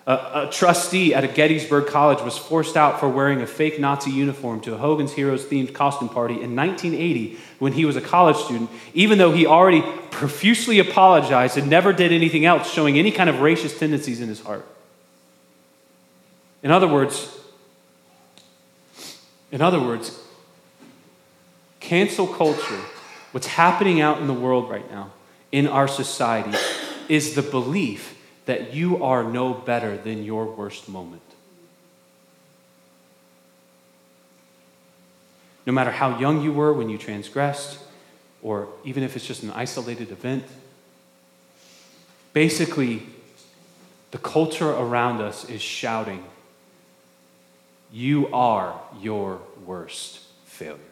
a 0.07 0.49
trustee 0.51 1.15
at 1.15 1.23
a 1.23 1.29
Gettysburg 1.29 1.87
College 1.87 2.21
was 2.23 2.37
forced 2.37 2.77
out 2.77 2.99
for 2.99 3.09
wearing 3.09 3.41
a 3.41 3.47
fake 3.47 3.79
Nazi 3.79 4.11
uniform 4.11 4.61
to 4.63 4.75
a 4.75 4.77
Hogan's 4.77 5.13
Heroes 5.13 5.45
themed 5.45 5.73
costume 5.73 6.09
party 6.09 6.35
in 6.35 6.57
1980 6.57 7.39
when 7.61 7.73
he 7.73 7.85
was 7.85 7.95
a 7.95 8.01
college 8.01 8.37
student, 8.37 8.69
even 8.95 9.19
though 9.19 9.31
he 9.31 9.47
already 9.47 9.83
profusely 10.11 10.81
apologized 10.81 11.57
and 11.57 11.71
never 11.71 11.93
did 11.93 12.11
anything 12.13 12.45
else 12.45 12.71
showing 12.71 12.99
any 12.99 13.13
kind 13.13 13.31
of 13.31 13.37
racist 13.37 13.79
tendencies 13.79 14.21
in 14.21 14.29
his 14.29 14.41
heart. 14.41 14.67
In 16.63 16.71
other 16.71 16.89
words, 16.89 17.39
in 19.53 19.61
other 19.61 19.81
words, 19.81 20.19
cancel 21.79 22.27
culture, 22.27 22.81
what's 23.33 23.47
happening 23.47 24.01
out 24.01 24.21
in 24.21 24.27
the 24.27 24.35
world 24.35 24.71
right 24.71 24.89
now, 24.91 25.11
in 25.53 25.69
our 25.69 25.87
society, 25.87 26.57
is 27.09 27.35
the 27.35 27.43
belief 27.43 28.19
that 28.47 28.75
you 28.75 29.05
are 29.05 29.23
no 29.23 29.55
better 29.55 29.97
than 29.97 30.25
your 30.25 30.47
worst 30.47 30.89
moment. 30.89 31.23
No 35.65 35.73
matter 35.73 35.93
how 35.93 36.19
young 36.19 36.43
you 36.43 36.53
were 36.53 36.73
when 36.73 36.89
you 36.89 36.99
transgressed, 36.99 37.79
or 38.43 38.69
even 38.85 39.05
if 39.05 39.15
it's 39.15 39.27
just 39.27 39.45
an 39.45 39.51
isolated 39.53 40.11
event, 40.11 40.45
basically, 42.33 43.07
the 44.11 44.19
culture 44.19 44.71
around 44.71 45.21
us 45.21 45.49
is 45.49 45.63
shouting, 45.63 46.25
you 47.93 48.27
are 48.33 48.81
your 49.01 49.41
worst 49.65 50.21
failures. 50.47 50.92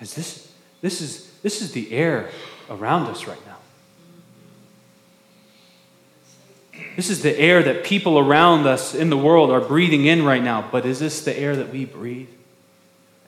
As 0.00 0.14
this, 0.14 0.52
this, 0.80 1.00
is, 1.00 1.30
this 1.42 1.60
is 1.60 1.72
the 1.72 1.92
air 1.92 2.30
around 2.70 3.06
us 3.06 3.26
right 3.26 3.38
now. 3.46 3.56
This 6.96 7.10
is 7.10 7.22
the 7.22 7.38
air 7.38 7.62
that 7.62 7.84
people 7.84 8.18
around 8.18 8.66
us 8.66 8.94
in 8.94 9.10
the 9.10 9.16
world 9.16 9.50
are 9.50 9.60
breathing 9.60 10.06
in 10.06 10.24
right 10.24 10.42
now. 10.42 10.66
But 10.70 10.86
is 10.86 10.98
this 10.98 11.24
the 11.24 11.38
air 11.38 11.54
that 11.56 11.70
we 11.70 11.84
breathe? 11.84 12.28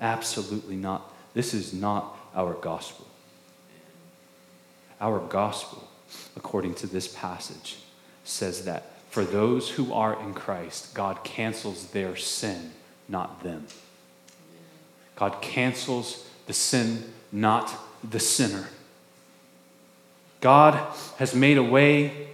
Absolutely 0.01 0.77
not. 0.77 1.13
This 1.35 1.55
is 1.55 1.73
not 1.73 2.17
our 2.35 2.55
gospel. 2.55 3.07
Our 5.01 5.19
gospel, 5.19 5.89
according 6.37 6.75
to 6.77 6.87
this 6.87 7.09
passage, 7.09 7.79
says 8.25 8.65
that 8.65 8.85
for 9.11 9.25
those 9.25 9.69
who 9.69 9.93
are 9.93 10.21
in 10.23 10.33
Christ, 10.33 10.95
God 10.95 11.23
cancels 11.25 11.89
their 11.89 12.17
sin, 12.17 12.73
not 13.09 13.43
them. 13.43 13.67
God 15.17 15.43
cancels 15.43 16.27
the 16.47 16.53
sin, 16.53 17.05
not 17.31 17.75
the 18.09 18.21
sinner. 18.21 18.69
God 20.41 20.75
has 21.19 21.35
made 21.35 21.57
a 21.57 21.63
way 21.63 22.29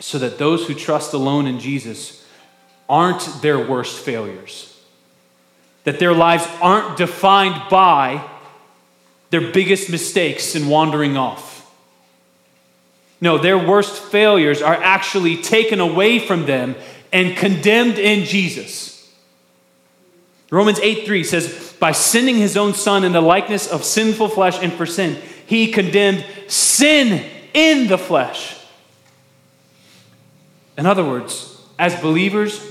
so 0.00 0.18
that 0.18 0.38
those 0.38 0.66
who 0.66 0.74
trust 0.74 1.14
alone 1.14 1.46
in 1.46 1.60
Jesus 1.60 2.26
aren't 2.88 3.40
their 3.40 3.58
worst 3.58 4.04
failures, 4.04 4.78
that 5.84 5.98
their 5.98 6.12
lives 6.12 6.46
aren't 6.60 6.98
defined 6.98 7.62
by 7.70 8.28
their 9.30 9.52
biggest 9.52 9.88
mistakes 9.88 10.54
in 10.54 10.68
wandering 10.68 11.16
off. 11.16 11.72
No, 13.20 13.38
their 13.38 13.56
worst 13.56 14.02
failures 14.02 14.60
are 14.60 14.74
actually 14.74 15.36
taken 15.36 15.78
away 15.78 16.18
from 16.18 16.44
them 16.44 16.74
and 17.12 17.36
condemned 17.36 17.98
in 17.98 18.24
Jesus. 18.24 18.91
Romans 20.52 20.78
8 20.80 21.06
3 21.06 21.24
says, 21.24 21.74
By 21.80 21.92
sending 21.92 22.36
his 22.36 22.58
own 22.58 22.74
son 22.74 23.04
in 23.04 23.12
the 23.12 23.22
likeness 23.22 23.66
of 23.66 23.84
sinful 23.84 24.28
flesh 24.28 24.58
and 24.62 24.70
for 24.70 24.84
sin, 24.84 25.16
he 25.46 25.72
condemned 25.72 26.26
sin 26.46 27.24
in 27.54 27.88
the 27.88 27.96
flesh. 27.96 28.58
In 30.76 30.84
other 30.84 31.04
words, 31.06 31.58
as 31.78 31.98
believers, 32.02 32.62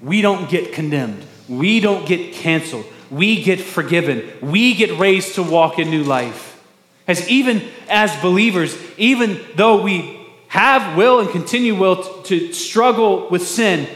we 0.00 0.22
don't 0.22 0.48
get 0.48 0.72
condemned. 0.72 1.24
We 1.48 1.80
don't 1.80 2.06
get 2.06 2.34
canceled. 2.34 2.86
We 3.10 3.42
get 3.42 3.60
forgiven. 3.60 4.30
We 4.40 4.74
get 4.74 4.96
raised 4.96 5.34
to 5.34 5.42
walk 5.42 5.80
in 5.80 5.90
new 5.90 6.04
life. 6.04 6.62
As 7.08 7.28
even 7.28 7.66
as 7.88 8.14
believers, 8.22 8.76
even 8.96 9.40
though 9.56 9.82
we 9.82 10.24
have 10.46 10.96
will 10.96 11.18
and 11.18 11.30
continue 11.30 11.74
will 11.74 12.22
to, 12.22 12.52
struggle 12.52 13.28
with 13.28 13.44
sin, 13.44 13.88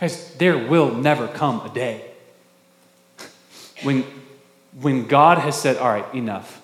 guys, 0.00 0.34
there 0.34 0.58
will 0.58 0.94
never 0.94 1.28
come 1.28 1.60
a 1.64 1.72
day 1.72 2.04
when, 3.82 4.04
when 4.80 5.06
God 5.06 5.38
has 5.38 5.60
said, 5.60 5.76
All 5.76 5.88
right, 5.88 6.14
enough. 6.14 6.60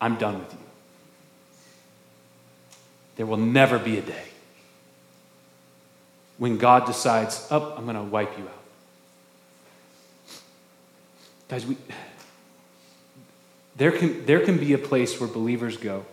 I'm 0.00 0.16
done 0.16 0.40
with 0.40 0.52
you. 0.52 0.58
There 3.16 3.26
will 3.26 3.36
never 3.36 3.78
be 3.78 3.98
a 3.98 4.02
day 4.02 4.24
when 6.38 6.58
God 6.58 6.86
decides, 6.86 7.46
Oh, 7.50 7.74
I'm 7.76 7.84
going 7.84 7.96
to 7.96 8.02
wipe 8.02 8.36
you 8.36 8.44
out. 8.44 8.50
Guys, 11.48 11.66
we, 11.66 11.76
there, 13.76 13.92
can, 13.92 14.24
there 14.26 14.40
can 14.40 14.58
be 14.58 14.72
a 14.72 14.78
place 14.78 15.20
where 15.20 15.28
believers 15.28 15.76
go, 15.76 16.04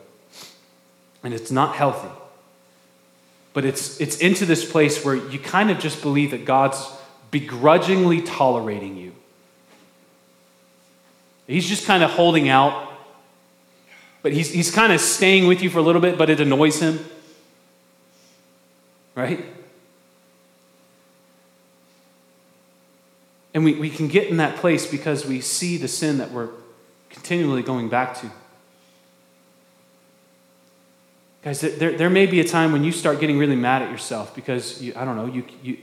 and 1.23 1.33
it's 1.33 1.49
not 1.49 1.75
healthy. 1.75 2.09
But 3.53 3.65
it's, 3.65 3.99
it's 3.99 4.17
into 4.17 4.45
this 4.45 4.69
place 4.69 5.03
where 5.03 5.15
you 5.15 5.39
kind 5.39 5.71
of 5.71 5.79
just 5.79 6.01
believe 6.01 6.31
that 6.31 6.45
God's 6.45 6.85
begrudgingly 7.31 8.21
tolerating 8.21 8.95
you. 8.95 9.13
He's 11.47 11.67
just 11.67 11.85
kind 11.87 12.03
of 12.03 12.11
holding 12.11 12.47
out, 12.47 12.91
but 14.21 14.33
he's, 14.33 14.51
he's 14.51 14.71
kind 14.71 14.93
of 14.93 14.99
staying 14.99 15.47
with 15.47 15.63
you 15.63 15.69
for 15.69 15.79
a 15.79 15.81
little 15.81 16.01
bit, 16.01 16.17
but 16.17 16.29
it 16.29 16.39
annoys 16.39 16.79
him. 16.79 17.03
Right? 19.15 19.43
And 23.53 23.63
we, 23.63 23.73
we 23.73 23.89
can 23.89 24.07
get 24.07 24.27
in 24.27 24.37
that 24.37 24.57
place 24.57 24.85
because 24.85 25.25
we 25.25 25.41
see 25.41 25.77
the 25.77 25.87
sin 25.87 26.19
that 26.19 26.31
we're 26.31 26.49
continually 27.09 27.63
going 27.63 27.89
back 27.89 28.15
to. 28.21 28.29
Guys, 31.41 31.61
there, 31.61 31.93
there 31.93 32.09
may 32.09 32.25
be 32.25 32.41
a 32.41 32.43
time 32.43 32.73
when 32.73 32.83
you 32.83 32.91
start 32.91 33.21
getting 33.21 33.37
really 33.37 33.55
mad 33.55 33.81
at 33.81 33.89
yourself 33.89 34.35
because, 34.35 34.81
you, 34.81 34.91
I 34.93 35.05
don't 35.05 35.15
know, 35.15 35.25
you, 35.25 35.45
you, 35.63 35.77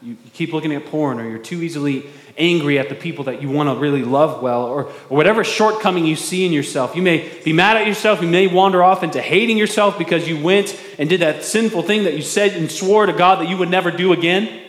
you 0.00 0.16
keep 0.32 0.54
looking 0.54 0.74
at 0.74 0.86
porn 0.86 1.20
or 1.20 1.28
you're 1.28 1.38
too 1.38 1.62
easily 1.62 2.06
angry 2.38 2.78
at 2.78 2.88
the 2.88 2.94
people 2.94 3.24
that 3.24 3.42
you 3.42 3.50
want 3.50 3.68
to 3.68 3.74
really 3.74 4.02
love 4.02 4.42
well 4.42 4.64
or, 4.64 4.84
or 4.84 5.16
whatever 5.16 5.44
shortcoming 5.44 6.06
you 6.06 6.16
see 6.16 6.46
in 6.46 6.52
yourself. 6.52 6.96
You 6.96 7.02
may 7.02 7.28
be 7.44 7.52
mad 7.52 7.76
at 7.76 7.86
yourself. 7.86 8.22
You 8.22 8.28
may 8.28 8.46
wander 8.46 8.82
off 8.82 9.02
into 9.02 9.20
hating 9.20 9.58
yourself 9.58 9.98
because 9.98 10.26
you 10.26 10.42
went 10.42 10.74
and 10.98 11.06
did 11.06 11.20
that 11.20 11.44
sinful 11.44 11.82
thing 11.82 12.04
that 12.04 12.14
you 12.14 12.22
said 12.22 12.52
and 12.52 12.72
swore 12.72 13.04
to 13.04 13.12
God 13.12 13.40
that 13.40 13.48
you 13.50 13.58
would 13.58 13.68
never 13.68 13.90
do 13.90 14.14
again. 14.14 14.62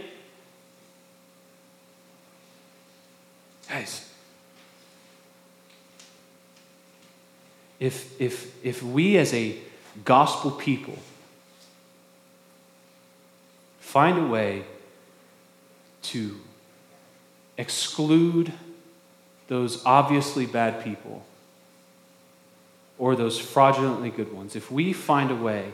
Guys, 3.70 4.06
if, 7.80 8.20
if, 8.20 8.66
if 8.66 8.84
we 8.84 9.18
as 9.18 9.34
a 9.34 9.58
gospel 10.04 10.52
people 10.52 10.98
find 13.80 14.18
a 14.18 14.28
way 14.28 14.64
to 16.02 16.36
exclude 17.58 18.52
those 19.48 19.84
obviously 19.86 20.46
bad 20.46 20.84
people 20.84 21.26
or 22.98 23.16
those 23.16 23.38
fraudulently 23.38 24.10
good 24.10 24.34
ones, 24.34 24.56
if 24.56 24.72
we 24.72 24.94
find 24.94 25.32
a 25.32 25.36
way 25.36 25.72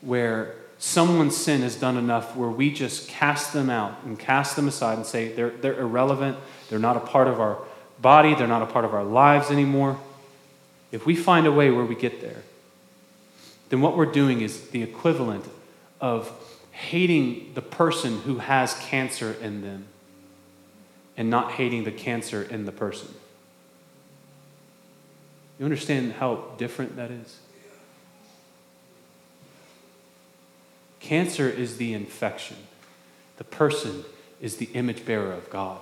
where 0.00 0.54
someone's 0.78 1.36
sin 1.36 1.62
has 1.62 1.76
done 1.76 1.96
enough 1.96 2.36
where 2.36 2.48
we 2.48 2.70
just 2.72 3.08
cast 3.08 3.52
them 3.52 3.70
out 3.70 4.02
and 4.04 4.18
cast 4.18 4.56
them 4.56 4.68
aside 4.68 4.96
and 4.96 5.06
say 5.06 5.32
they're, 5.32 5.50
they're 5.50 5.78
irrelevant, 5.78 6.36
they're 6.68 6.78
not 6.78 6.96
a 6.96 7.00
part 7.00 7.28
of 7.28 7.40
our 7.40 7.58
body, 8.00 8.34
they're 8.34 8.48
not 8.48 8.62
a 8.62 8.66
part 8.66 8.84
of 8.84 8.92
our 8.92 9.04
lives 9.04 9.50
anymore, 9.50 9.98
if 10.90 11.06
we 11.06 11.14
find 11.14 11.46
a 11.46 11.52
way 11.52 11.70
where 11.70 11.84
we 11.84 11.94
get 11.94 12.20
there, 12.20 12.42
then 13.72 13.80
what 13.80 13.96
we're 13.96 14.04
doing 14.04 14.42
is 14.42 14.68
the 14.68 14.82
equivalent 14.82 15.46
of 15.98 16.30
hating 16.72 17.52
the 17.54 17.62
person 17.62 18.18
who 18.18 18.36
has 18.36 18.74
cancer 18.74 19.32
in 19.40 19.62
them 19.62 19.86
and 21.16 21.30
not 21.30 21.52
hating 21.52 21.84
the 21.84 21.90
cancer 21.90 22.42
in 22.42 22.66
the 22.66 22.70
person. 22.70 23.08
You 25.58 25.64
understand 25.64 26.12
how 26.12 26.50
different 26.58 26.96
that 26.96 27.10
is? 27.10 27.38
Cancer 31.00 31.48
is 31.48 31.78
the 31.78 31.94
infection, 31.94 32.58
the 33.38 33.44
person 33.44 34.04
is 34.38 34.56
the 34.56 34.68
image 34.74 35.06
bearer 35.06 35.32
of 35.32 35.48
God, 35.48 35.80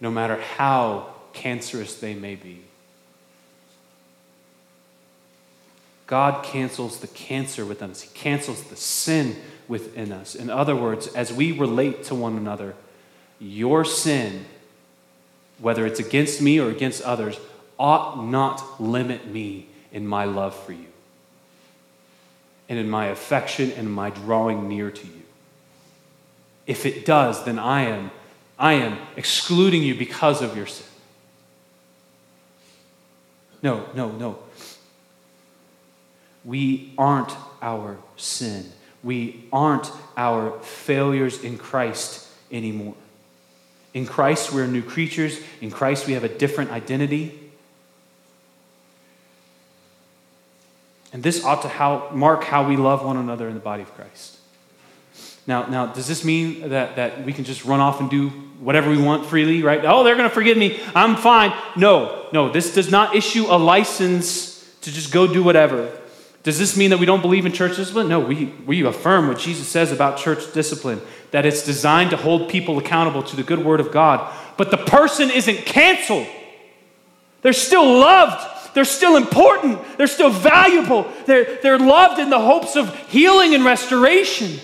no 0.00 0.10
matter 0.10 0.40
how 0.56 1.12
cancerous 1.34 2.00
they 2.00 2.14
may 2.14 2.36
be. 2.36 2.62
God 6.10 6.42
cancels 6.42 6.98
the 6.98 7.06
cancer 7.06 7.64
within 7.64 7.92
us. 7.92 8.02
He 8.02 8.08
cancels 8.18 8.64
the 8.64 8.74
sin 8.74 9.36
within 9.68 10.10
us. 10.10 10.34
In 10.34 10.50
other 10.50 10.74
words, 10.74 11.06
as 11.06 11.32
we 11.32 11.52
relate 11.52 12.02
to 12.04 12.16
one 12.16 12.36
another, 12.36 12.74
your 13.38 13.84
sin, 13.84 14.44
whether 15.60 15.86
it's 15.86 16.00
against 16.00 16.42
me 16.42 16.58
or 16.58 16.68
against 16.68 17.00
others, 17.02 17.38
ought 17.78 18.26
not 18.26 18.80
limit 18.82 19.28
me 19.28 19.68
in 19.92 20.04
my 20.04 20.24
love 20.24 20.52
for 20.64 20.72
you 20.72 20.88
and 22.68 22.76
in 22.76 22.90
my 22.90 23.06
affection 23.06 23.70
and 23.70 23.90
my 23.92 24.10
drawing 24.10 24.68
near 24.68 24.90
to 24.90 25.06
you. 25.06 25.22
If 26.66 26.86
it 26.86 27.06
does, 27.06 27.44
then 27.44 27.60
I 27.60 27.82
am, 27.82 28.10
I 28.58 28.72
am 28.72 28.98
excluding 29.14 29.84
you 29.84 29.94
because 29.94 30.42
of 30.42 30.56
your 30.56 30.66
sin. 30.66 30.86
No, 33.62 33.86
no, 33.94 34.10
no. 34.10 34.40
We 36.44 36.94
aren't 36.96 37.32
our 37.60 37.98
sin. 38.16 38.64
We 39.02 39.44
aren't 39.52 39.90
our 40.16 40.58
failures 40.60 41.42
in 41.42 41.58
Christ 41.58 42.28
anymore. 42.50 42.94
In 43.94 44.06
Christ, 44.06 44.52
we're 44.52 44.66
new 44.66 44.82
creatures. 44.82 45.40
In 45.60 45.70
Christ, 45.70 46.06
we 46.06 46.12
have 46.12 46.24
a 46.24 46.28
different 46.28 46.70
identity. 46.70 47.50
And 51.12 51.22
this 51.22 51.44
ought 51.44 51.62
to 51.62 51.68
how, 51.68 52.10
mark 52.12 52.44
how 52.44 52.68
we 52.68 52.76
love 52.76 53.04
one 53.04 53.16
another 53.16 53.48
in 53.48 53.54
the 53.54 53.60
body 53.60 53.82
of 53.82 53.92
Christ. 53.94 54.38
Now, 55.46 55.66
now, 55.66 55.86
does 55.86 56.06
this 56.06 56.24
mean 56.24 56.68
that, 56.68 56.96
that 56.96 57.24
we 57.24 57.32
can 57.32 57.44
just 57.44 57.64
run 57.64 57.80
off 57.80 58.00
and 58.00 58.08
do 58.08 58.28
whatever 58.60 58.90
we 58.90 58.98
want 58.98 59.26
freely, 59.26 59.62
right? 59.62 59.84
Oh, 59.84 60.04
they're 60.04 60.14
going 60.14 60.28
to 60.28 60.34
forgive 60.34 60.56
me. 60.56 60.80
I'm 60.94 61.16
fine. 61.16 61.52
No, 61.76 62.28
no, 62.32 62.52
this 62.52 62.74
does 62.74 62.90
not 62.90 63.16
issue 63.16 63.46
a 63.48 63.58
license 63.58 64.64
to 64.82 64.92
just 64.92 65.12
go 65.12 65.26
do 65.26 65.42
whatever. 65.42 65.90
Does 66.42 66.58
this 66.58 66.76
mean 66.76 66.90
that 66.90 66.98
we 66.98 67.06
don't 67.06 67.20
believe 67.20 67.44
in 67.44 67.52
church 67.52 67.76
discipline? 67.76 68.08
No, 68.08 68.20
we, 68.20 68.46
we 68.66 68.84
affirm 68.84 69.28
what 69.28 69.38
Jesus 69.38 69.68
says 69.68 69.92
about 69.92 70.18
church 70.18 70.52
discipline, 70.54 71.00
that 71.32 71.44
it's 71.44 71.62
designed 71.64 72.10
to 72.10 72.16
hold 72.16 72.48
people 72.48 72.78
accountable 72.78 73.22
to 73.24 73.36
the 73.36 73.42
good 73.42 73.62
word 73.64 73.80
of 73.80 73.92
God. 73.92 74.34
But 74.56 74.70
the 74.70 74.78
person 74.78 75.30
isn't 75.30 75.66
canceled, 75.66 76.26
they're 77.42 77.52
still 77.52 77.98
loved. 77.98 78.56
They're 78.72 78.84
still 78.84 79.16
important. 79.16 79.80
They're 79.98 80.06
still 80.06 80.30
valuable. 80.30 81.10
They're, 81.26 81.58
they're 81.60 81.78
loved 81.78 82.20
in 82.20 82.30
the 82.30 82.38
hopes 82.38 82.76
of 82.76 82.94
healing 83.08 83.52
and 83.52 83.64
restoration. 83.64 84.60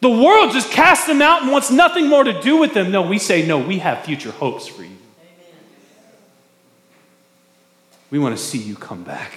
The 0.00 0.10
world 0.10 0.52
just 0.52 0.70
casts 0.70 1.06
them 1.06 1.20
out 1.20 1.42
and 1.42 1.50
wants 1.50 1.72
nothing 1.72 2.08
more 2.08 2.22
to 2.22 2.40
do 2.42 2.58
with 2.58 2.72
them. 2.72 2.92
No, 2.92 3.02
we 3.02 3.18
say, 3.18 3.44
no, 3.44 3.58
we 3.58 3.78
have 3.78 4.04
future 4.04 4.30
hopes 4.30 4.68
for 4.68 4.82
you. 4.82 4.88
Amen. 4.88 4.96
We 8.10 8.18
want 8.20 8.36
to 8.36 8.42
see 8.42 8.58
you 8.58 8.76
come 8.76 9.02
back. 9.02 9.32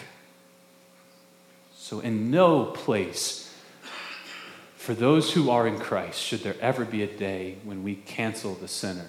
So, 1.87 2.01
in 2.01 2.29
no 2.29 2.65
place 2.65 3.49
for 4.75 4.93
those 4.93 5.31
who 5.31 5.49
are 5.49 5.65
in 5.65 5.79
Christ 5.79 6.19
should 6.19 6.41
there 6.43 6.57
ever 6.59 6.83
be 6.83 7.01
a 7.01 7.07
day 7.07 7.59
when 7.63 7.81
we 7.81 7.95
cancel 7.95 8.55
the 8.55 8.67
sinner, 8.67 9.05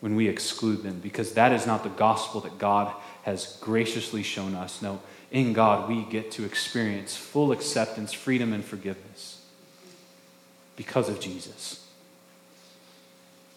when 0.00 0.16
we 0.16 0.26
exclude 0.26 0.82
them, 0.82 0.98
because 0.98 1.34
that 1.34 1.52
is 1.52 1.68
not 1.68 1.84
the 1.84 1.90
gospel 1.90 2.40
that 2.40 2.58
God 2.58 2.92
has 3.22 3.56
graciously 3.60 4.24
shown 4.24 4.56
us. 4.56 4.82
No, 4.82 5.00
in 5.30 5.52
God 5.52 5.88
we 5.88 6.02
get 6.02 6.32
to 6.32 6.44
experience 6.44 7.14
full 7.14 7.52
acceptance, 7.52 8.12
freedom, 8.12 8.52
and 8.52 8.64
forgiveness 8.64 9.40
because 10.74 11.08
of 11.08 11.20
Jesus. 11.20 11.86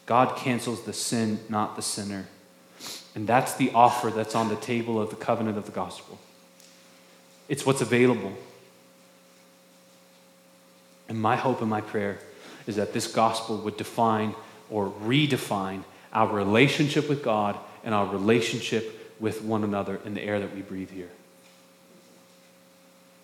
God 0.06 0.38
cancels 0.38 0.84
the 0.84 0.94
sin, 0.94 1.40
not 1.50 1.76
the 1.76 1.82
sinner. 1.82 2.28
And 3.16 3.26
that's 3.26 3.56
the 3.56 3.72
offer 3.72 4.12
that's 4.12 4.36
on 4.36 4.50
the 4.50 4.56
table 4.58 5.02
of 5.02 5.10
the 5.10 5.16
covenant 5.16 5.58
of 5.58 5.66
the 5.66 5.72
gospel. 5.72 6.20
It's 7.48 7.66
what's 7.66 7.82
available. 7.82 8.34
And 11.10 11.22
my 11.22 11.36
hope 11.36 11.62
and 11.62 11.70
my 11.70 11.82
prayer 11.82 12.20
is 12.66 12.78
that 12.78 12.94
this 12.94 13.08
gospel 13.08 13.58
would 13.58 13.78
define 13.78 14.34
or 14.70 14.90
redefine 15.04 15.84
our 16.14 16.28
relationship 16.28 17.10
with 17.10 17.24
God 17.24 17.58
and 17.84 17.94
our 17.94 18.06
relationship 18.06 19.16
with 19.20 19.42
one 19.42 19.64
another 19.64 20.00
in 20.06 20.14
the 20.14 20.22
air 20.22 20.40
that 20.40 20.56
we 20.56 20.62
breathe 20.62 20.90
here. 20.90 21.10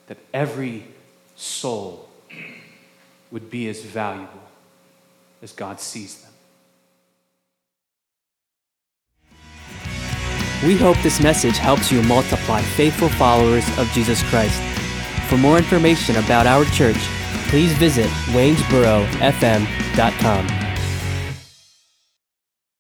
That 0.08 0.18
every 0.34 0.86
soul 1.36 2.10
would 3.32 3.50
be 3.50 3.70
as 3.70 3.82
valuable 3.82 4.42
as 5.42 5.52
God 5.52 5.80
sees 5.80 6.22
them. 6.22 6.29
We 10.64 10.76
hope 10.76 10.98
this 11.02 11.22
message 11.22 11.58
helps 11.58 11.92
you 11.92 12.02
multiply 12.04 12.62
faithful 12.62 13.10
followers 13.10 13.66
of 13.78 13.90
Jesus 13.92 14.22
Christ. 14.24 14.62
For 15.30 15.38
more 15.38 15.58
information 15.58 16.18
about 16.18 16.48
our 16.48 16.66
church, 16.66 16.98
please 17.50 17.72
visit 17.74 18.08
waynesborofm.com. 18.34 20.59